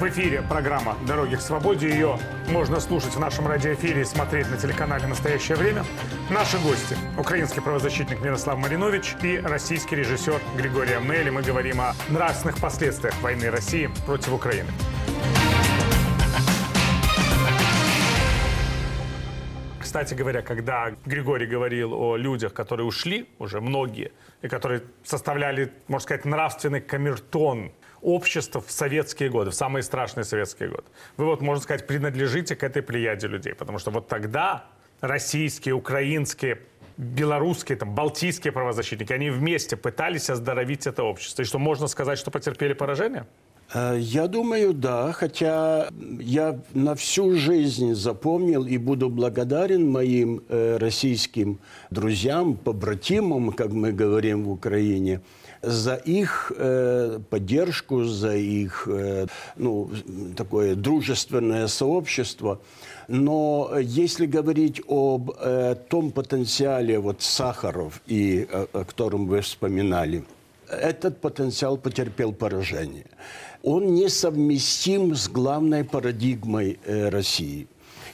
В 0.00 0.08
эфире 0.08 0.40
программа 0.40 0.96
«Дороги 1.06 1.36
к 1.36 1.42
свободе». 1.42 1.90
Ее 1.90 2.18
можно 2.48 2.80
слушать 2.80 3.14
в 3.14 3.20
нашем 3.20 3.46
радиоэфире 3.46 4.00
и 4.00 4.04
смотреть 4.04 4.50
на 4.50 4.56
телеканале 4.56 5.06
«Настоящее 5.06 5.58
время». 5.58 5.84
Наши 6.30 6.58
гости– 6.60 6.96
украинский 7.18 7.60
правозащитник 7.60 8.22
Мирослав 8.22 8.56
Маринович 8.56 9.16
и 9.22 9.36
российский 9.36 9.96
режиссер 9.96 10.40
Григорий 10.56 10.94
Амнели. 10.94 11.28
Мы 11.28 11.42
говорим 11.42 11.82
о 11.82 11.92
нравственных 12.08 12.58
последствиях 12.62 13.14
войны 13.20 13.50
России 13.50 13.90
против 14.06 14.32
Украины. 14.32 14.70
Кстати 19.82 20.14
говоря, 20.14 20.40
когда 20.40 20.94
Григорий 21.04 21.44
говорил 21.44 21.92
о 21.92 22.16
людях, 22.16 22.54
которые 22.54 22.86
ушли, 22.86 23.28
уже 23.38 23.60
многие, 23.60 24.12
и 24.40 24.48
которые 24.48 24.82
составляли, 25.04 25.70
можно 25.88 26.04
сказать, 26.04 26.24
нравственный 26.24 26.80
камертон 26.80 27.72
общества 28.02 28.60
в 28.60 28.70
советские 28.70 29.28
годы, 29.28 29.50
в 29.50 29.54
самые 29.54 29.82
страшные 29.82 30.24
советские 30.24 30.68
годы. 30.68 30.84
Вы 31.16 31.26
вот, 31.26 31.40
можно 31.40 31.62
сказать, 31.62 31.86
принадлежите 31.86 32.56
к 32.56 32.62
этой 32.62 32.82
плеяде 32.82 33.28
людей, 33.28 33.54
потому 33.54 33.78
что 33.78 33.90
вот 33.90 34.08
тогда 34.08 34.64
российские, 35.00 35.74
украинские, 35.74 36.60
белорусские, 36.96 37.78
там, 37.78 37.94
балтийские 37.94 38.52
правозащитники, 38.52 39.12
они 39.12 39.30
вместе 39.30 39.76
пытались 39.76 40.28
оздоровить 40.30 40.86
это 40.86 41.02
общество. 41.02 41.42
И 41.42 41.44
что, 41.44 41.58
можно 41.58 41.86
сказать, 41.86 42.18
что 42.18 42.30
потерпели 42.30 42.74
поражение? 42.74 43.26
Э, 43.72 43.96
Я 43.98 44.26
думаю, 44.26 44.74
да, 44.74 45.12
хотя 45.12 45.88
я 46.20 46.60
на 46.74 46.94
всю 46.94 47.36
жизнь 47.36 47.94
запомнил 47.94 48.66
и 48.66 48.76
буду 48.78 49.08
благодарен 49.08 49.90
моим 49.90 50.42
э, 50.48 50.76
российским 50.78 51.58
друзьям, 51.90 52.56
побратимам, 52.56 53.52
как 53.52 53.72
мы 53.72 53.92
говорим 53.92 54.44
в 54.44 54.50
Украине, 54.50 55.20
за 55.62 55.94
их 55.94 56.52
э, 56.56 57.18
поддержку, 57.28 58.04
за 58.04 58.36
их 58.36 58.88
э, 58.90 59.26
ну, 59.56 59.90
такое 60.36 60.74
дружественное 60.74 61.68
сообщество. 61.68 62.60
Но 63.08 63.72
если 63.80 64.26
говорить 64.26 64.80
об 64.88 65.32
э, 65.38 65.76
том 65.88 66.10
потенциале 66.12 66.98
вот 66.98 67.22
Сахаров, 67.22 68.00
и, 68.06 68.46
о, 68.50 68.66
о 68.72 68.84
котором 68.84 69.26
вы 69.26 69.40
вспоминали, 69.40 70.24
этот 70.70 71.20
потенциал 71.20 71.76
потерпел 71.76 72.32
поражение. 72.32 73.06
Он 73.62 73.94
несовместим 73.94 75.14
с 75.14 75.28
главной 75.28 75.84
парадигмой 75.84 76.78
э, 76.84 77.08
России. 77.08 77.66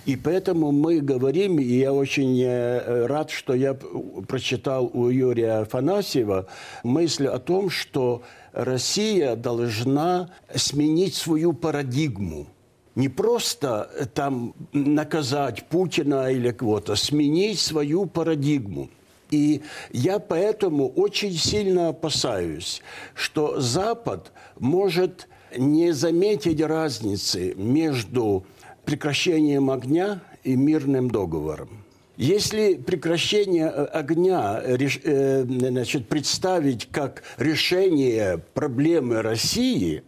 И 0.07 0.15
поэтому 0.15 0.71
мы 0.71 1.01
говорим, 1.01 1.59
и 1.59 1.65
я 1.65 1.93
очень 1.93 2.41
э, 2.41 3.07
рад, 3.07 3.31
что 3.31 3.55
я 3.55 3.75
прочитал 3.75 4.89
у 4.93 5.09
Юрия 5.09 5.63
Афанасьева 5.63 6.47
мысль 6.85 7.27
о 7.27 7.41
том, 7.41 7.71
что 7.71 8.23
Россия 8.53 9.35
должна 9.35 10.31
сменить 10.55 11.17
свою 11.17 11.53
парадигму. 11.53 12.47
Не 12.95 13.09
просто 13.09 13.91
э, 13.99 14.07
там 14.07 14.55
наказать 14.73 15.69
Путина 15.69 16.31
или 16.31 16.53
кого-то, 16.53 16.95
сменить 16.95 17.59
свою 17.59 18.07
парадигму. 18.07 18.89
И 19.33 19.63
я 19.91 20.21
поэтому 20.21 20.89
очень 20.89 21.33
сильно 21.33 21.89
опасаюсь, 21.89 22.81
что 23.15 23.61
Запад 23.61 24.31
может 24.61 25.27
не 25.57 25.93
заметить 25.93 26.61
разницы 26.61 27.55
между 27.57 28.47
прекращением 28.87 29.71
огня 29.71 30.21
и 30.45 30.57
мирным 30.57 31.11
договором. 31.11 31.69
Если 32.17 32.75
прекращение 32.77 33.69
огня 33.69 34.63
значит, 34.65 36.09
представить 36.09 36.89
как 36.91 37.23
решение 37.37 38.39
проблемы 38.55 39.21
России, 39.21 40.03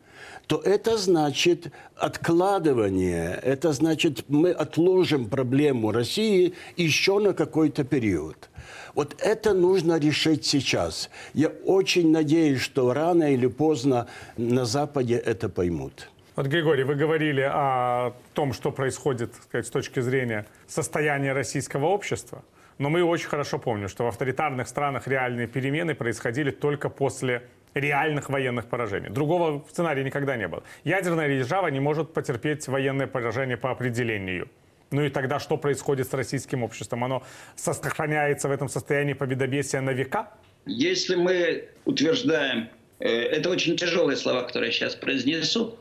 то 0.47 0.56
это 0.64 0.97
значит 0.97 1.70
откладывание, 1.94 3.38
это 3.42 3.75
значит 3.75 4.25
мы 4.28 4.50
отложим 4.52 5.28
проблему 5.28 5.92
России 5.92 6.54
еще 6.78 7.18
на 7.18 7.35
какой-то 7.35 7.85
период. 7.85 8.49
Вот 8.94 9.14
это 9.18 9.52
нужно 9.52 9.99
решить 9.99 10.47
сейчас. 10.47 11.11
Я 11.35 11.49
очень 11.66 12.11
надеюсь, 12.11 12.61
что 12.61 12.94
рано 12.94 13.35
или 13.35 13.47
поздно 13.47 14.06
на 14.38 14.64
Западе 14.64 15.16
это 15.16 15.50
поймут. 15.50 16.08
Вот, 16.38 16.47
Григорий, 16.47 16.85
вы 16.85 16.95
говорили 16.95 17.40
о 17.40 18.12
том, 18.33 18.53
что 18.53 18.70
происходит 18.70 19.35
сказать, 19.42 19.66
с 19.66 19.70
точки 19.70 19.98
зрения 19.98 20.46
состояния 20.68 21.33
российского 21.33 21.87
общества. 21.87 22.44
Но 22.79 22.90
мы 22.90 23.03
очень 23.03 23.27
хорошо 23.27 23.59
помним, 23.59 23.88
что 23.88 24.05
в 24.05 24.07
авторитарных 24.07 24.68
странах 24.68 25.09
реальные 25.09 25.48
перемены 25.48 25.96
происходили 25.96 26.53
только 26.53 26.90
после 26.90 27.42
реальных 27.74 28.29
военных 28.31 28.66
поражений. 28.66 29.09
Другого 29.09 29.64
сценария 29.68 30.05
никогда 30.05 30.37
не 30.37 30.46
было. 30.46 30.62
Ядерная 30.85 31.29
держава 31.29 31.66
не 31.66 31.81
может 31.81 32.14
потерпеть 32.14 32.68
военное 32.68 33.09
поражение 33.09 33.57
по 33.57 33.72
определению. 33.72 34.48
Ну 34.92 35.03
и 35.05 35.09
тогда 35.11 35.40
что 35.40 35.57
происходит 35.57 36.09
с 36.09 36.14
российским 36.14 36.62
обществом? 36.62 37.03
Оно 37.03 37.24
сохраняется 37.57 38.46
в 38.46 38.53
этом 38.53 38.68
состоянии 38.68 39.14
победобесия 39.14 39.81
на 39.81 39.90
века? 39.90 40.31
Если 40.66 41.16
мы 41.16 41.64
утверждаем, 41.85 42.68
э, 43.01 43.09
это 43.09 43.51
очень 43.51 43.77
тяжелые 43.77 44.16
слова, 44.16 44.44
которые 44.44 44.68
я 44.68 44.72
сейчас 44.72 44.94
произнесу, 44.94 45.77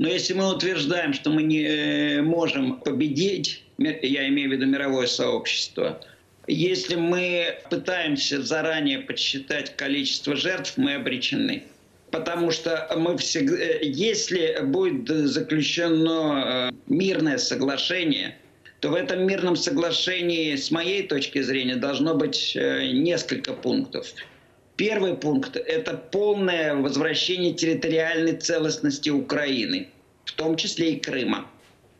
но 0.00 0.08
если 0.08 0.32
мы 0.32 0.50
утверждаем, 0.50 1.12
что 1.12 1.28
мы 1.28 1.42
не 1.42 1.62
э, 1.62 2.22
можем 2.22 2.80
победить, 2.80 3.62
я 3.76 4.28
имею 4.28 4.48
в 4.48 4.52
виду 4.54 4.64
мировое 4.64 5.06
сообщество, 5.06 6.00
если 6.46 6.94
мы 6.94 7.58
пытаемся 7.68 8.42
заранее 8.42 9.00
подсчитать 9.00 9.76
количество 9.76 10.36
жертв, 10.36 10.78
мы 10.78 10.94
обречены. 10.94 11.64
Потому 12.10 12.50
что 12.50 12.90
мы 12.96 13.18
всегда, 13.18 13.58
э, 13.58 13.80
если 13.82 14.60
будет 14.62 15.06
заключено 15.28 16.72
мирное 16.86 17.36
соглашение, 17.36 18.38
то 18.80 18.88
в 18.88 18.94
этом 18.94 19.26
мирном 19.26 19.54
соглашении, 19.54 20.56
с 20.56 20.70
моей 20.70 21.06
точки 21.06 21.42
зрения, 21.42 21.76
должно 21.76 22.14
быть 22.14 22.56
несколько 22.56 23.52
пунктов. 23.52 24.14
Первый 24.80 25.14
пункт– 25.14 25.56
это 25.66 25.92
полное 25.92 26.74
возвращение 26.74 27.52
территориальной 27.52 28.32
целостности 28.32 29.10
Украины, 29.10 29.88
в 30.24 30.32
том 30.32 30.56
числе 30.56 30.92
и 30.92 30.98
Крыма. 30.98 31.46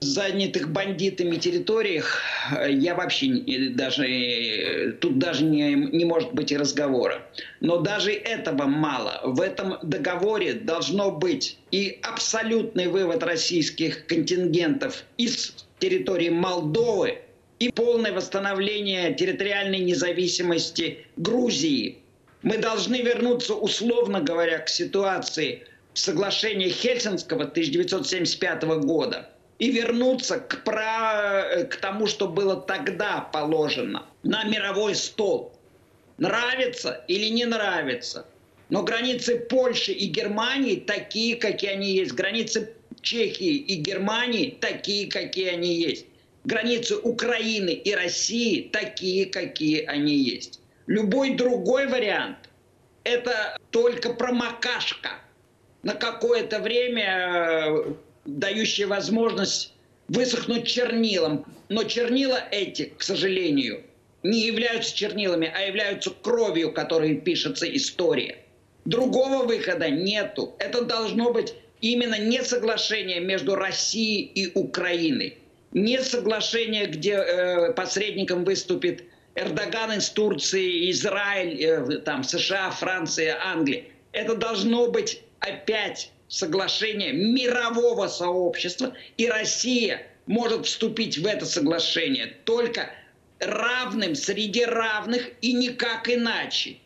В 0.01 0.05
занятых 0.05 0.71
бандитами 0.71 1.37
территориях 1.37 2.23
я 2.71 2.95
вообще 2.95 3.43
даже, 3.75 4.97
тут 4.99 5.19
даже 5.19 5.45
не, 5.45 5.75
не 5.75 6.07
может 6.07 6.33
быть 6.33 6.53
и 6.53 6.57
разговора. 6.57 7.21
Но 7.61 7.81
даже 7.81 8.12
этого 8.12 8.64
мало. 8.64 9.21
В 9.25 9.43
этом 9.43 9.77
договоре 9.83 10.55
должно 10.55 11.11
быть 11.11 11.59
и 11.71 11.99
абсолютный 12.01 12.87
вывод 12.87 13.23
российских 13.23 14.07
контингентов 14.07 15.05
из 15.19 15.55
территории 15.81 16.31
Молдовы, 16.31 17.19
и 17.59 17.71
полное 17.71 18.12
восстановление 18.12 19.12
территориальной 19.12 19.81
независимости 19.81 21.05
Грузии– 21.19 21.99
мы 22.42 22.59
должны 22.59 23.03
вернуться, 23.03 23.55
условно 23.55 24.20
говоря, 24.20 24.59
к 24.59 24.68
ситуации 24.68 25.64
соглашения 25.94 26.68
Хельсинского 26.68 27.44
1975 27.44 28.62
года 28.85 29.29
и 29.59 29.70
вернуться 29.70 30.38
к, 30.38 30.64
про... 30.64 31.66
к 31.70 31.76
тому, 31.76 32.07
что 32.07 32.29
было 32.29 32.57
тогда 32.57 33.20
положено 33.20 34.07
на 34.22 34.44
мировой 34.44 34.94
стол. 34.94 35.53
Нравится 36.16 37.05
или 37.09 37.29
не 37.29 37.44
нравится. 37.44 38.26
Но 38.70 38.83
границы 38.83 39.38
Польши 39.38 39.92
и 39.92 40.07
Германии 40.07 40.76
такие, 40.76 41.37
какие 41.37 41.72
они 41.72 41.92
есть. 41.92 42.12
Границы 42.12 42.72
Чехии 43.03 43.57
и 43.57 43.76
Германии 43.76 44.57
такие, 44.61 45.09
какие 45.09 45.48
они 45.48 45.74
есть. 45.74 46.07
Границы 46.44 46.96
Украины 46.96 47.70
и 47.70 47.94
России 47.94 48.68
такие, 48.72 49.26
какие 49.26 49.85
они 49.85 50.14
есть. 50.14 50.61
Любой 50.87 51.37
другой 51.37 51.87
вариант– 51.87 52.38
это 53.05 53.57
только 53.71 54.12
промокашка 54.12 55.11
на 55.83 55.95
какое-то 55.95 56.59
время, 56.61 57.66
э, 57.69 57.95
дающая 58.25 58.87
возможность 58.87 59.73
высохнуть 60.09 60.66
чернилам. 60.66 61.45
Но 61.69 61.85
чернила 61.85 62.40
эти, 62.51 62.93
к 62.97 63.03
сожалению, 63.03 63.85
не 64.23 64.40
являются 64.40 64.95
чернилами, 64.95 65.53
а 65.55 65.61
являются 65.62 66.11
кровью, 66.11 66.73
которой 66.73 67.16
пишется 67.16 67.66
история. 67.75 68.38
Другого 68.85 69.45
выхода 69.45 69.88
нету. 69.88 70.55
Это 70.59 70.85
должно 70.85 71.33
быть 71.33 71.55
именно 71.81 72.19
не 72.19 72.43
соглашение 72.43 73.21
между 73.21 73.55
Россией 73.55 74.23
и 74.23 74.51
Украиной. 74.59 75.38
Не 75.73 76.03
соглашение, 76.03 76.87
где 76.87 77.12
э, 77.12 77.73
посредником 77.75 78.45
выступит 78.45 79.05
Эрдоган 79.40 79.92
из 79.92 80.11
Турции, 80.11 80.90
Израиль, 80.90 81.62
э, 81.62 81.98
там, 81.98 82.22
США, 82.22 82.70
Франция, 82.70 83.38
Англия. 83.44 83.85
Это 84.12 84.35
должно 84.35 84.90
быть 84.90 85.22
опять 85.40 86.11
соглашение 86.29 87.12
мирового 87.12 88.09
сообщества, 88.09 88.94
и 89.16 89.29
Россия 89.29 90.07
может 90.26 90.66
вступить 90.66 91.18
в 91.18 91.26
это 91.26 91.46
соглашение 91.46 92.26
только 92.44 92.90
равным 93.40 94.14
среди 94.14 94.64
равных 94.64 95.31
и 95.40 95.53
никак 95.53 96.09
иначе. 96.09 96.76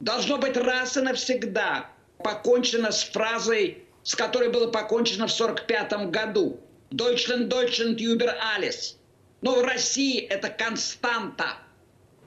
Должно 0.00 0.38
быть 0.38 0.56
раз 0.56 0.96
и 0.96 1.00
навсегда 1.00 1.90
покончено 2.18 2.92
с 2.92 3.02
фразой 3.02 3.86
с 4.06 4.14
которой 4.14 4.50
было 4.50 4.68
покончено 4.70 5.26
в 5.26 5.34
1945 5.34 6.10
году. 6.12 6.60
Deutschland, 6.92 7.48
Deutschland 7.48 7.98
über 7.98 8.36
alles. 8.56 8.94
Но 9.42 9.56
в 9.56 9.64
России 9.64 10.20
это 10.20 10.48
константа. 10.48 11.58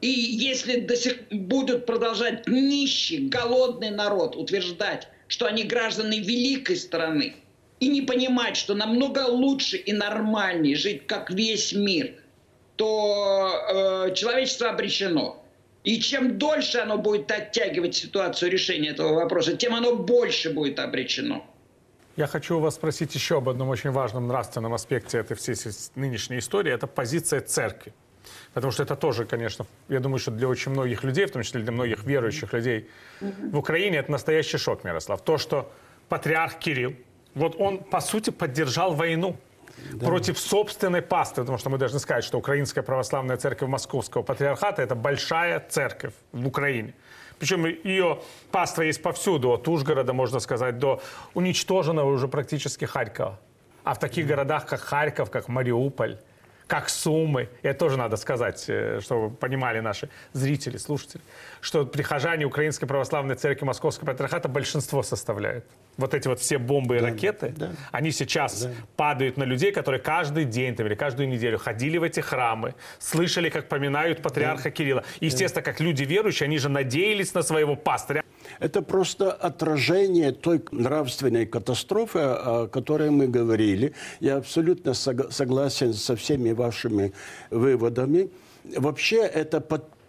И 0.01 0.07
если 0.07 0.79
до 0.79 0.95
сих 0.95 1.27
будут 1.29 1.85
продолжать 1.85 2.47
нищий, 2.47 3.27
голодный 3.27 3.89
народ 3.89 4.35
утверждать, 4.35 5.07
что 5.27 5.45
они 5.45 5.63
граждане 5.63 6.19
великой 6.19 6.77
страны, 6.77 7.35
и 7.79 7.87
не 7.87 8.01
понимать, 8.01 8.57
что 8.57 8.75
намного 8.75 9.25
лучше 9.27 9.77
и 9.77 9.93
нормальнее 9.93 10.75
жить, 10.75 11.07
как 11.07 11.31
весь 11.31 11.73
мир, 11.73 12.13
то 12.75 14.07
э, 14.07 14.13
человечество 14.15 14.69
обречено. 14.69 15.43
И 15.83 15.99
чем 15.99 16.37
дольше 16.37 16.79
оно 16.79 16.97
будет 16.97 17.31
оттягивать 17.31 17.95
ситуацию 17.95 18.51
решения 18.51 18.89
этого 18.89 19.13
вопроса, 19.13 19.55
тем 19.55 19.75
оно 19.75 19.95
больше 19.95 20.49
будет 20.49 20.79
обречено. 20.79 21.45
Я 22.17 22.27
хочу 22.27 22.57
у 22.57 22.59
вас 22.59 22.75
спросить 22.75 23.15
еще 23.15 23.37
об 23.37 23.47
одном 23.47 23.69
очень 23.69 23.91
важном 23.91 24.27
нравственном 24.27 24.73
аспекте 24.73 25.19
этой 25.19 25.37
всей 25.37 25.55
нынешней 25.95 26.39
истории. 26.39 26.73
Это 26.73 26.85
позиция 26.85 27.39
церкви. 27.39 27.93
Потому 28.53 28.71
что 28.71 28.83
это 28.83 28.95
тоже, 28.95 29.25
конечно, 29.25 29.65
я 29.89 29.99
думаю, 29.99 30.19
что 30.19 30.31
для 30.31 30.47
очень 30.47 30.71
многих 30.71 31.03
людей, 31.03 31.25
в 31.25 31.31
том 31.31 31.43
числе 31.43 31.61
для 31.61 31.71
многих 31.71 32.03
верующих 32.03 32.53
людей 32.53 32.89
в 33.21 33.57
Украине, 33.57 33.97
это 33.97 34.11
настоящий 34.11 34.57
шок, 34.57 34.83
Мирослав. 34.83 35.21
То, 35.21 35.37
что 35.37 35.71
патриарх 36.09 36.59
Кирилл, 36.59 36.95
вот 37.35 37.55
он, 37.59 37.77
по 37.77 38.01
сути, 38.01 38.31
поддержал 38.31 38.93
войну 38.93 39.37
да. 39.93 40.07
против 40.07 40.39
собственной 40.39 41.01
пасты, 41.01 41.41
потому 41.41 41.57
что 41.57 41.69
мы 41.69 41.77
должны 41.77 41.99
сказать, 41.99 42.23
что 42.23 42.37
Украинская 42.37 42.83
православная 42.83 43.37
церковь 43.37 43.69
Московского 43.69 44.23
патриархата– 44.23 44.81
это 44.83 44.95
большая 44.95 45.63
церковь 45.69 46.13
в 46.31 46.47
Украине. 46.47 46.93
Причем 47.37 47.65
ее 47.65 48.19
паства 48.51 48.81
есть 48.81 49.01
повсюду, 49.01 49.51
от 49.51 49.67
Ужгорода, 49.67 50.13
можно 50.13 50.39
сказать, 50.39 50.77
до 50.77 51.01
уничтоженного 51.33 52.11
уже 52.11 52.27
практически 52.27 52.85
Харькова. 52.85 53.39
А 53.83 53.93
в 53.93 53.99
таких 53.99 54.27
городах, 54.27 54.65
как 54.65 54.81
Харьков, 54.81 55.31
как 55.31 55.47
Мариуполь, 55.47 56.17
как 56.69 56.87
Сумы. 56.87 57.49
Это 57.63 57.79
тоже 57.79 57.97
надо 57.97 58.15
сказать, 58.15 58.65
э, 58.67 58.99
чтобы 59.01 59.35
понимали 59.35 59.79
наши 59.79 60.07
зрители, 60.33 60.77
слушатели, 60.77 61.21
что 61.61 61.83
прихожане 61.83 62.45
Украинской 62.45 62.85
Православной 62.85 63.35
Церкви 63.35 63.65
Московского 63.65 64.05
Патриархата 64.05 64.47
большинство 64.47 65.01
составляют. 65.01 65.65
Вот 65.97 66.13
эти 66.13 66.27
вот 66.27 66.39
все 66.39 66.59
бомбы 66.59 66.97
и 66.97 66.99
да, 66.99 67.07
ракеты, 67.07 67.49
да. 67.57 67.71
они 67.91 68.11
сейчас 68.11 68.61
да. 68.61 68.71
падают 68.95 69.35
на 69.35 69.45
людей, 69.45 69.71
которые 69.71 69.99
каждый 69.99 70.45
день 70.45 70.75
там, 70.75 70.85
или 70.85 70.93
каждую 70.93 71.27
неделю 71.27 71.57
ходили 71.57 71.97
в 71.97 72.03
эти 72.03 72.19
храмы, 72.19 72.75
слышали, 72.99 73.49
как 73.49 73.67
поминают 73.67 74.21
патриарха 74.21 74.65
да. 74.65 74.71
Кирилла. 74.71 75.03
Естественно, 75.19 75.63
как 75.63 75.79
люди 75.79 76.03
верующие, 76.03 76.45
они 76.45 76.59
же 76.59 76.69
надеялись 76.69 77.33
на 77.33 77.41
своего 77.41 77.75
пастыря. 77.75 78.23
Это 78.59 78.81
просто 78.81 79.31
отражение 79.31 80.31
той 80.31 80.61
нравственной 80.71 81.45
катастрофы, 81.45 82.19
о 82.19 82.67
которой 82.67 83.09
мы 83.09 83.27
говорили. 83.27 83.93
Я 84.19 84.37
абсолютно 84.37 84.93
согласен 84.93 85.93
со 85.93 86.15
всеми 86.15 86.51
вашими 86.51 87.13
выводами. 87.51 88.29
Вообще 88.75 89.17
это 89.17 89.61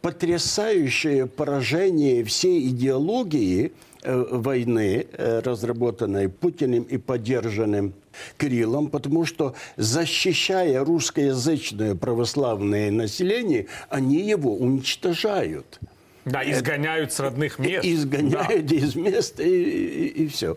потрясающее 0.03 1.27
поражение 1.27 2.25
всей 2.25 2.69
идеологии 2.69 3.73
э, 4.03 4.25
войны, 4.31 5.07
э, 5.13 5.41
разработанной 5.41 6.29
Путиным 6.29 6.85
и 6.85 6.97
поддержанным 6.97 7.95
Кириллом, 8.39 8.89
потому 8.89 9.25
что, 9.25 9.55
защищая 9.77 10.85
русскоязычное 10.85 11.95
православное 11.95 12.91
население, 12.91 13.67
они 13.89 14.21
его 14.21 14.55
уничтожают. 14.57 15.79
Да, 16.25 16.49
изгоняют 16.49 17.13
с 17.13 17.21
родных 17.21 17.59
мест. 17.59 17.85
Изгоняют 17.85 18.67
да. 18.67 18.75
из 18.77 18.95
мест 18.95 19.41
и, 19.41 19.45
и, 19.45 20.25
и 20.25 20.29
все. 20.29 20.57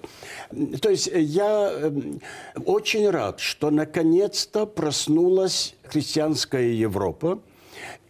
То 0.81 0.89
есть 0.89 1.09
я 1.13 1.71
эм, 1.71 2.21
очень 2.65 3.09
рад, 3.09 3.39
что 3.39 3.71
наконец-то 3.71 4.65
проснулась 4.65 5.75
христианская 5.85 6.73
Европа. 6.73 7.39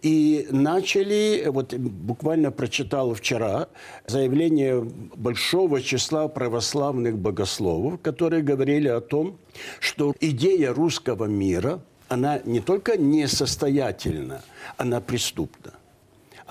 И 0.01 0.47
начали, 0.51 1.45
вот 1.47 1.73
буквально 1.73 2.51
прочитал 2.51 3.13
вчера 3.13 3.69
заявление 4.05 4.81
большого 4.81 5.81
числа 5.81 6.27
православных 6.27 7.17
богословов, 7.17 8.01
которые 8.01 8.43
говорили 8.43 8.89
о 8.89 8.99
том, 8.99 9.37
что 9.79 10.13
идея 10.19 10.73
русского 10.73 11.25
мира, 11.25 11.79
она 12.09 12.39
не 12.43 12.59
только 12.59 12.97
несостоятельна, 12.97 14.43
она 14.77 14.99
преступна 14.99 15.71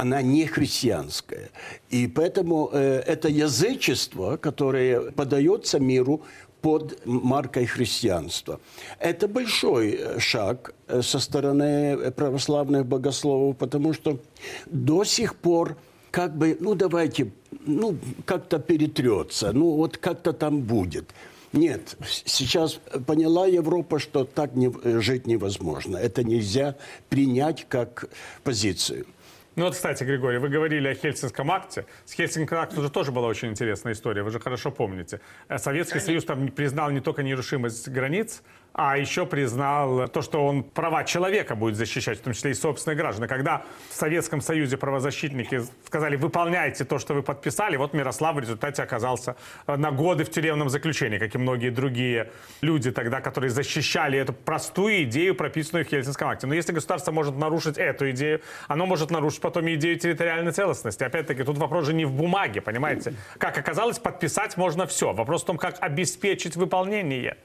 она 0.02 0.22
не 0.22 0.46
христианская. 0.46 1.50
И 1.90 2.08
поэтому 2.08 2.70
э, 2.72 3.02
это 3.06 3.28
язычество, 3.28 4.36
которое 4.36 5.12
подается 5.12 5.78
миру 5.78 6.22
под 6.60 7.06
маркой 7.06 7.66
христианства. 7.66 8.58
Это 8.98 9.28
большой 9.28 9.92
э, 9.92 10.18
шаг 10.18 10.74
э, 10.88 11.02
со 11.02 11.20
стороны 11.20 12.10
православных 12.10 12.84
богословов, 12.84 13.56
потому 13.56 13.92
что 13.92 14.18
до 14.66 15.04
сих 15.04 15.34
пор 15.36 15.76
как 16.10 16.36
бы, 16.36 16.56
ну 16.60 16.74
давайте, 16.74 17.30
ну 17.66 17.96
как-то 18.24 18.58
перетрется, 18.58 19.52
ну 19.52 19.70
вот 19.76 19.98
как-то 19.98 20.32
там 20.32 20.62
будет. 20.62 21.04
Нет, 21.52 21.96
сейчас 22.24 22.80
поняла 23.06 23.46
Европа, 23.46 23.98
что 23.98 24.24
так 24.24 24.56
не, 24.56 24.72
жить 25.00 25.26
невозможно. 25.26 25.96
Это 25.96 26.24
нельзя 26.24 26.74
принять 27.08 27.66
как 27.68 28.08
позицию. 28.42 29.06
Ну 29.54 29.64
вот, 29.64 29.74
кстати, 29.74 30.02
Григорий, 30.04 30.38
вы 30.38 30.48
говорили 30.48 30.88
о 30.88 30.94
Хельсинском 30.94 31.50
акте. 31.50 31.84
С 32.06 32.12
Хельсинским 32.12 32.56
актом 32.56 32.78
уже 32.78 32.90
тоже 32.90 33.12
была 33.12 33.28
очень 33.28 33.48
интересная 33.48 33.92
история, 33.92 34.22
вы 34.22 34.30
же 34.30 34.40
хорошо 34.40 34.70
помните. 34.70 35.20
Э, 35.48 35.58
Советский 35.58 35.94
Конечно. 35.94 36.06
Союз 36.06 36.24
там 36.24 36.48
признал 36.48 36.90
не 36.90 37.00
только 37.00 37.22
нерушимость 37.22 37.88
границ, 37.88 38.42
а 38.74 38.96
еще 38.96 39.26
признал 39.26 40.08
то, 40.08 40.22
что 40.22 40.46
он 40.46 40.62
права 40.62 41.04
человека 41.04 41.54
будет 41.54 41.76
защищать, 41.76 42.18
в 42.18 42.22
том 42.22 42.32
числе 42.32 42.52
и 42.52 42.54
собственные 42.54 42.96
граждане. 42.96 43.28
Когда 43.28 43.64
в 43.90 43.94
Советском 43.94 44.40
Союзе 44.40 44.76
правозащитники 44.76 45.62
сказали, 45.86 46.16
выполняйте 46.16 46.84
то, 46.84 46.98
что 46.98 47.14
вы 47.14 47.22
подписали, 47.22 47.76
вот 47.76 47.92
Мирослав 47.92 48.36
в 48.36 48.38
результате 48.38 48.82
оказался 48.82 49.36
э, 49.66 49.76
на 49.76 49.90
годы 49.90 50.24
в 50.24 50.30
тюремном 50.30 50.68
заключении, 50.68 51.18
как 51.18 51.34
и 51.34 51.38
многие 51.38 51.70
другие 51.70 52.30
люди 52.60 52.90
тогда, 52.90 53.20
которые 53.20 53.50
защищали 53.50 54.18
эту 54.18 54.32
простую 54.32 55.02
идею, 55.04 55.34
прописанную 55.34 55.84
в 55.84 55.88
Хельсинском 55.88 56.28
акте. 56.28 56.46
Но 56.46 56.54
если 56.54 56.72
государство 56.72 57.12
может 57.12 57.36
нарушить 57.36 57.76
эту 57.76 58.10
идею, 58.10 58.40
оно 58.68 58.86
может 58.86 59.10
нарушить 59.10 59.40
потом 59.40 59.68
и 59.68 59.74
идею 59.74 59.98
территориальной 59.98 60.52
целостности. 60.52 61.04
Опять-таки, 61.04 61.42
тут 61.44 61.58
вопрос 61.58 61.86
же 61.86 61.94
не 61.94 62.04
в 62.04 62.12
бумаге, 62.12 62.60
понимаете? 62.60 63.14
Как 63.38 63.58
оказалось, 63.58 63.98
подписать 63.98 64.56
можно 64.56 64.86
все. 64.86 65.12
Вопрос 65.12 65.42
в 65.42 65.46
том, 65.46 65.58
как 65.58 65.76
обеспечить 65.80 66.56
выполнение 66.56 67.36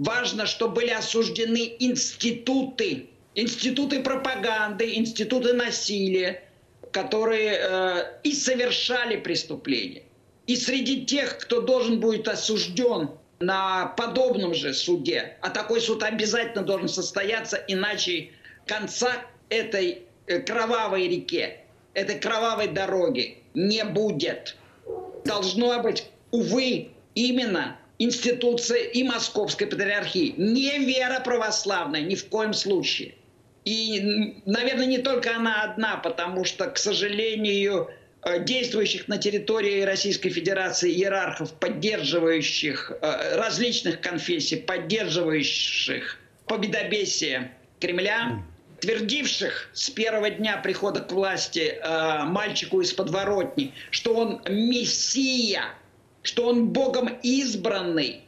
важно, 0.00 0.46
что 0.46 0.68
были 0.68 0.90
осуждены 0.90 1.76
институты, 1.78 3.10
институты 3.34 4.02
пропаганды, 4.02 4.94
институты 4.94 5.52
насилия, 5.52 6.42
которые 6.90 7.58
э, 7.60 8.04
и 8.24 8.32
совершали 8.32 9.16
преступления. 9.16 10.02
И 10.46 10.56
среди 10.56 11.04
тех, 11.04 11.38
кто 11.38 11.60
должен 11.60 12.00
будет 12.00 12.26
осужден 12.28 13.10
на 13.40 13.86
подобном 13.96 14.54
же 14.54 14.74
суде, 14.74 15.36
а 15.42 15.50
такой 15.50 15.80
суд 15.80 16.02
обязательно 16.02 16.64
должен 16.64 16.88
состояться, 16.88 17.62
иначе 17.68 18.30
конца 18.66 19.12
этой 19.50 20.02
э, 20.26 20.40
кровавой 20.40 21.08
реке, 21.08 21.60
этой 21.92 22.18
кровавой 22.18 22.68
дороги 22.68 23.38
не 23.52 23.84
будет. 23.84 24.56
Должно 25.26 25.82
быть, 25.82 26.06
увы, 26.30 26.88
именно 27.14 27.76
институция 28.00 28.78
и 28.78 29.04
Московской 29.04 29.66
патриархии. 29.66 30.34
Не 30.36 30.78
вера 30.78 31.20
православная, 31.20 32.00
ни 32.00 32.14
в 32.14 32.26
коем 32.28 32.54
случае. 32.54 33.14
И, 33.66 34.40
наверное, 34.46 34.86
не 34.86 34.98
только 34.98 35.36
она 35.36 35.62
одна, 35.62 35.98
потому 35.98 36.44
что, 36.44 36.66
к 36.70 36.78
сожалению, 36.78 37.90
э, 38.22 38.42
действующих 38.42 39.06
на 39.06 39.18
территории 39.18 39.82
Российской 39.82 40.30
Федерации 40.30 40.90
иерархов, 40.90 41.52
поддерживающих 41.52 42.90
э, 42.90 43.36
различных 43.36 44.00
конфессий, 44.00 44.56
поддерживающих 44.56 46.18
победобесие 46.46 47.52
Кремля, 47.80 48.42
твердивших 48.80 49.68
с 49.74 49.90
первого 49.90 50.30
дня 50.30 50.56
прихода 50.56 51.00
к 51.00 51.12
власти 51.12 51.78
э, 51.78 52.24
мальчику 52.24 52.80
из 52.80 52.94
подворотни, 52.94 53.74
что 53.90 54.14
он 54.14 54.40
мессия– 54.48 55.64
что 56.22 56.46
он 56.46 56.68
Богом 56.68 57.08
избранный, 57.22 58.22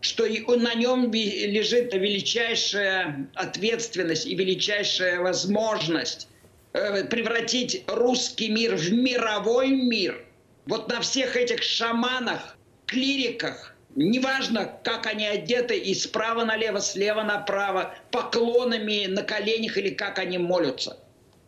что 0.00 0.24
на 0.26 0.74
нем 0.74 1.12
лежит 1.12 1.94
величайшая 1.94 3.28
ответственность 3.34 4.26
и 4.26 4.34
величайшая 4.34 5.20
возможность 5.20 6.28
э, 6.72 7.04
превратить 7.04 7.84
русский 7.86 8.48
мир 8.48 8.76
в 8.76 8.92
мировой 8.92 9.68
мир. 9.68 10.24
Вот 10.66 10.88
на 10.88 11.00
всех 11.00 11.36
этих 11.36 11.62
шаманах, 11.62 12.56
клириках, 12.86 13.74
неважно, 13.94 14.70
как 14.82 15.06
они 15.06 15.26
одеты, 15.26 15.78
и 15.78 15.94
справа 15.94 16.44
налево, 16.44 16.80
слева 16.80 17.22
направо, 17.22 17.94
поклонами 18.10 19.06
на 19.06 19.22
коленях 19.22 19.76
или 19.78 19.90
как 19.90 20.18
они 20.18 20.38
молятся. 20.38 20.98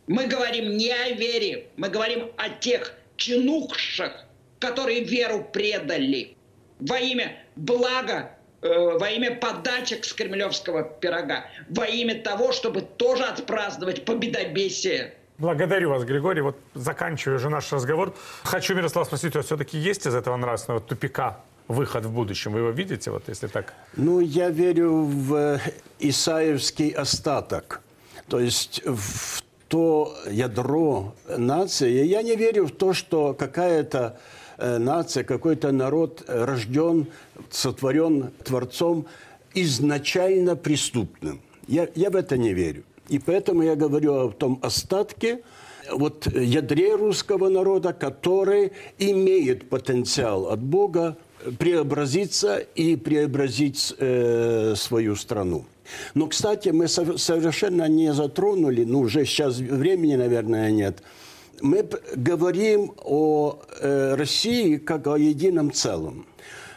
Мы 0.06 0.26
говорим 0.26 0.76
не 0.76 0.92
о 0.92 1.10
вере, 1.10 1.66
мы 1.76 1.88
говорим 1.88 2.30
о 2.36 2.48
тех 2.48 2.94
чинухших, 3.16 4.25
которые 4.58 5.04
веру 5.04 5.44
предали. 5.52 6.36
во 6.78 6.98
имя 6.98 7.32
блага, 7.56 8.32
э, 8.60 8.98
во 8.98 9.10
имя 9.10 9.34
подачек 9.36 10.04
с 10.04 10.12
кремлевского 10.12 10.82
пирога, 10.82 11.46
во 11.70 11.86
имя 11.86 12.20
того, 12.20 12.52
чтобы 12.52 12.82
тоже 12.82 13.24
отпраздновать 13.24 14.04
победобесие 14.04 15.14
Благодарю 15.38 15.90
вас, 15.90 16.04
Григорий. 16.04 16.40
Вот 16.40 16.56
заканчиваю 16.74 17.36
уже 17.36 17.50
наш 17.50 17.70
разговор. 17.72 18.14
Хочу, 18.42 18.74
Мирослав, 18.74 19.06
спросить, 19.06 19.34
у 19.36 19.38
вас 19.38 19.46
все-таки 19.46 19.76
есть 19.76 20.06
из 20.06 20.14
этого 20.14 20.36
нравственного 20.36 20.80
тупика 20.80 21.40
выход 21.68 22.06
в 22.06 22.10
будущем? 22.10 22.52
Вы 22.52 22.60
его 22.60 22.70
видите, 22.70 23.10
вот 23.10 23.24
если 23.28 23.46
так? 23.46 23.74
Ну, 23.96 24.20
я 24.20 24.48
верю 24.48 25.02
в 25.02 25.60
Исаевский 25.98 26.88
остаток. 26.88 27.82
То 28.28 28.40
есть 28.40 28.82
в 28.86 29.42
то 29.68 30.16
ядро 30.30 31.14
нации. 31.28 32.04
Я 32.04 32.22
не 32.22 32.36
верю 32.36 32.66
в 32.66 32.70
то, 32.70 32.94
что 32.94 33.34
какая-то 33.34 33.98
э, 34.08 34.45
нация, 34.58 35.24
какой-то 35.24 35.72
народ 35.72 36.24
рожден, 36.26 37.06
сотворен 37.50 38.30
Творцом 38.44 39.06
изначально 39.54 40.56
преступным. 40.56 41.40
Я, 41.66 41.88
я 41.94 42.10
в 42.10 42.16
это 42.16 42.36
не 42.36 42.54
верю. 42.54 42.84
И 43.08 43.18
поэтому 43.18 43.62
я 43.62 43.76
говорю 43.76 44.14
о 44.14 44.30
том 44.30 44.58
остатке, 44.62 45.42
вот 45.90 46.26
ядре 46.26 46.94
русского 46.94 47.48
народа, 47.48 47.92
который 47.92 48.72
имеет 48.98 49.68
потенциал 49.68 50.48
от 50.48 50.60
Бога 50.60 51.16
преобразиться 51.58 52.58
и 52.58 52.96
преобразить 52.96 53.94
э, 53.98 54.74
свою 54.76 55.14
страну. 55.16 55.64
Но, 56.14 56.26
кстати, 56.26 56.70
мы 56.70 56.88
совершенно 56.88 57.88
не 57.88 58.12
затронули, 58.12 58.84
ну, 58.84 59.00
уже 59.00 59.24
сейчас 59.24 59.58
времени, 59.58 60.16
наверное, 60.16 60.70
нет. 60.72 61.02
Мы 61.60 61.88
говорим 62.14 62.92
о 63.04 63.58
э, 63.80 64.14
России 64.14 64.76
как 64.76 65.06
о 65.06 65.16
едином 65.16 65.72
целом. 65.72 66.26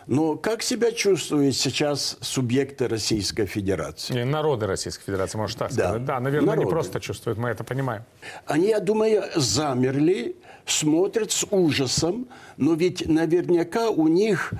Но 0.08 0.36
как 0.38 0.64
себя 0.64 0.92
чувствуют 0.92 1.56
сейчас 1.56 2.18
субъекты 2.22 2.88
Российской 2.88 3.46
Федерации? 3.46 4.14
Не, 4.16 4.26
народы 4.26 4.66
Российской 4.66 5.06
Федерации, 5.06 5.38
может 5.38 5.60
так 5.60 5.70
Да. 5.70 5.84
сказать. 5.90 6.06
Да, 6.06 6.20
наверное, 6.20 6.48
Народы. 6.48 6.66
не 6.66 6.70
просто 6.72 7.00
чувствуют, 7.00 7.38
мы 7.38 7.50
это 7.50 7.64
понимаем. 7.64 8.04
Они, 8.48 8.70
я 8.70 8.80
думаю, 8.80 9.24
замерли, 9.36 10.36
смотрят 10.66 11.32
с 11.32 11.46
ужасом, 11.52 12.28
но 12.58 12.74
ведь 12.74 13.08
наверняка 13.08 13.90
у 13.92 14.08
них 14.08 14.54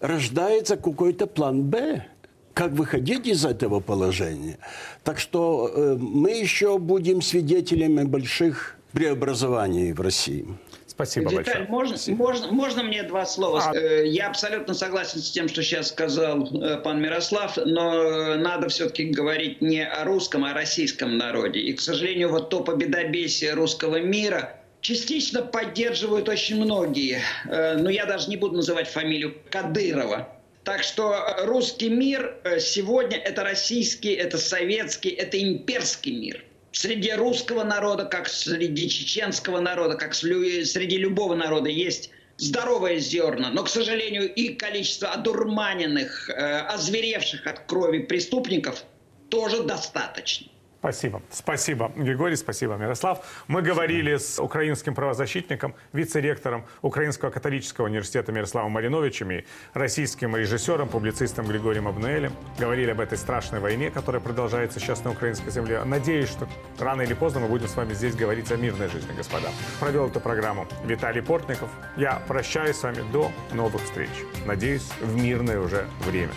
рождается 0.00 0.76
какой-то 0.76 1.26
план 1.26 1.62
«Б». 1.64 2.06
Как 2.54 2.70
выходить 2.70 3.26
из 3.26 3.44
этого 3.44 3.80
положения? 3.80 4.58
Так 5.02 5.18
что 5.18 5.70
э, 5.74 5.96
мы 5.98 6.30
еще 6.30 6.78
будем 6.78 7.20
свидетелями 7.20 8.04
больших 8.04 8.76
преобразований 8.94 9.92
в 9.92 10.00
России. 10.00 10.46
Спасибо 10.86 11.30
Виталий, 11.30 11.66
большое. 11.66 11.68
можно, 11.68 12.14
можно, 12.14 12.52
можно 12.52 12.82
мне 12.84 13.02
два 13.02 13.26
слова? 13.26 13.64
А. 13.66 13.74
Э, 13.76 14.06
Я 14.06 14.28
абсолютно 14.28 14.74
согласен 14.74 15.18
с 15.20 15.30
тем, 15.30 15.48
что 15.48 15.62
сейчас 15.62 15.88
сказал 15.88 16.46
э, 16.62 16.76
пан 16.78 17.02
Мирослав, 17.02 17.56
но 17.56 18.36
надо 18.36 18.68
все-таки 18.68 19.06
говорить 19.10 19.60
не 19.60 19.84
о 19.84 20.04
русском, 20.04 20.44
а 20.44 20.52
о 20.52 20.54
российском 20.54 21.18
народе. 21.18 21.58
И, 21.58 21.72
к 21.72 21.80
сожалению, 21.80 22.30
вот 22.30 22.48
то 22.50 22.60
победобесие 22.60 23.54
русского 23.54 24.00
мира 24.00 24.56
частично 24.82 25.42
поддерживают 25.42 26.28
очень 26.28 26.62
многие. 26.62 27.18
Э, 27.46 27.76
Но 27.76 27.90
я 27.90 28.06
даже 28.06 28.30
не 28.30 28.36
буду 28.36 28.54
называть 28.56 28.88
фамилию 28.88 29.34
Кадырова. 29.50 30.28
Так 30.62 30.84
что 30.84 31.12
э, 31.12 31.44
русский 31.46 31.90
мир 31.90 32.36
э, 32.44 32.60
сегодня 32.60 33.18
это 33.18 33.42
российский, 33.42 34.12
это 34.12 34.38
советский, 34.38 35.08
это 35.08 35.42
имперский 35.42 36.12
мир. 36.12 36.44
Среди 36.74 37.12
русского 37.12 37.62
народа, 37.62 38.04
как 38.04 38.28
среди 38.28 38.88
чеченского 38.88 39.60
народа, 39.60 39.94
как 39.94 40.12
среди 40.12 40.96
любого 40.96 41.36
народа 41.36 41.70
есть 41.70 42.10
здоровое 42.36 42.98
зерна, 42.98 43.50
но, 43.50 43.62
к 43.62 43.68
сожалению, 43.68 44.34
и 44.34 44.54
количество 44.54 45.10
одурманенных, 45.10 46.28
э, 46.28 46.32
озверевших 46.34 47.46
от 47.46 47.60
крови 47.60 48.00
преступников 48.00 48.82
тоже 49.30 49.62
достаточно. 49.62 50.48
Спасибо. 50.84 51.22
Спасибо, 51.30 51.90
Григорий, 51.96 52.36
спасибо, 52.36 52.74
Мирослав. 52.74 53.24
Мы 53.48 53.62
говорили 53.62 54.18
с 54.18 54.38
украинским 54.38 54.94
правозащитником, 54.94 55.74
вице-ректором 55.94 56.66
Украинского 56.82 57.30
католического 57.30 57.86
университета 57.86 58.32
Мирославом 58.32 58.72
Малиновичем 58.72 59.30
и 59.30 59.44
российским 59.72 60.36
режиссером, 60.36 60.90
публицистом 60.90 61.46
Григорием 61.46 61.88
Абнуэлем. 61.88 62.34
Говорили 62.58 62.90
об 62.90 63.00
этой 63.00 63.16
страшной 63.16 63.60
войне, 63.60 63.90
которая 63.90 64.20
продолжается 64.20 64.78
сейчас 64.78 65.02
на 65.04 65.12
украинской 65.12 65.50
земле. 65.50 65.82
Надеюсь, 65.84 66.28
что 66.28 66.46
рано 66.78 67.00
или 67.00 67.14
поздно 67.14 67.40
мы 67.40 67.48
будем 67.48 67.68
с 67.68 67.76
вами 67.76 67.94
здесь 67.94 68.14
говорить 68.14 68.52
о 68.52 68.56
мирной 68.58 68.88
жизни, 68.88 69.12
господа. 69.16 69.48
Провел 69.80 70.08
эту 70.08 70.20
программу 70.20 70.66
Виталий 70.84 71.22
Портников. 71.22 71.70
Я 71.96 72.20
прощаюсь 72.28 72.76
с 72.76 72.82
вами 72.82 73.10
до 73.10 73.32
новых 73.54 73.82
встреч. 73.84 74.10
Надеюсь, 74.44 74.90
в 75.00 75.16
мирное 75.16 75.60
уже 75.60 75.86
время. 76.00 76.32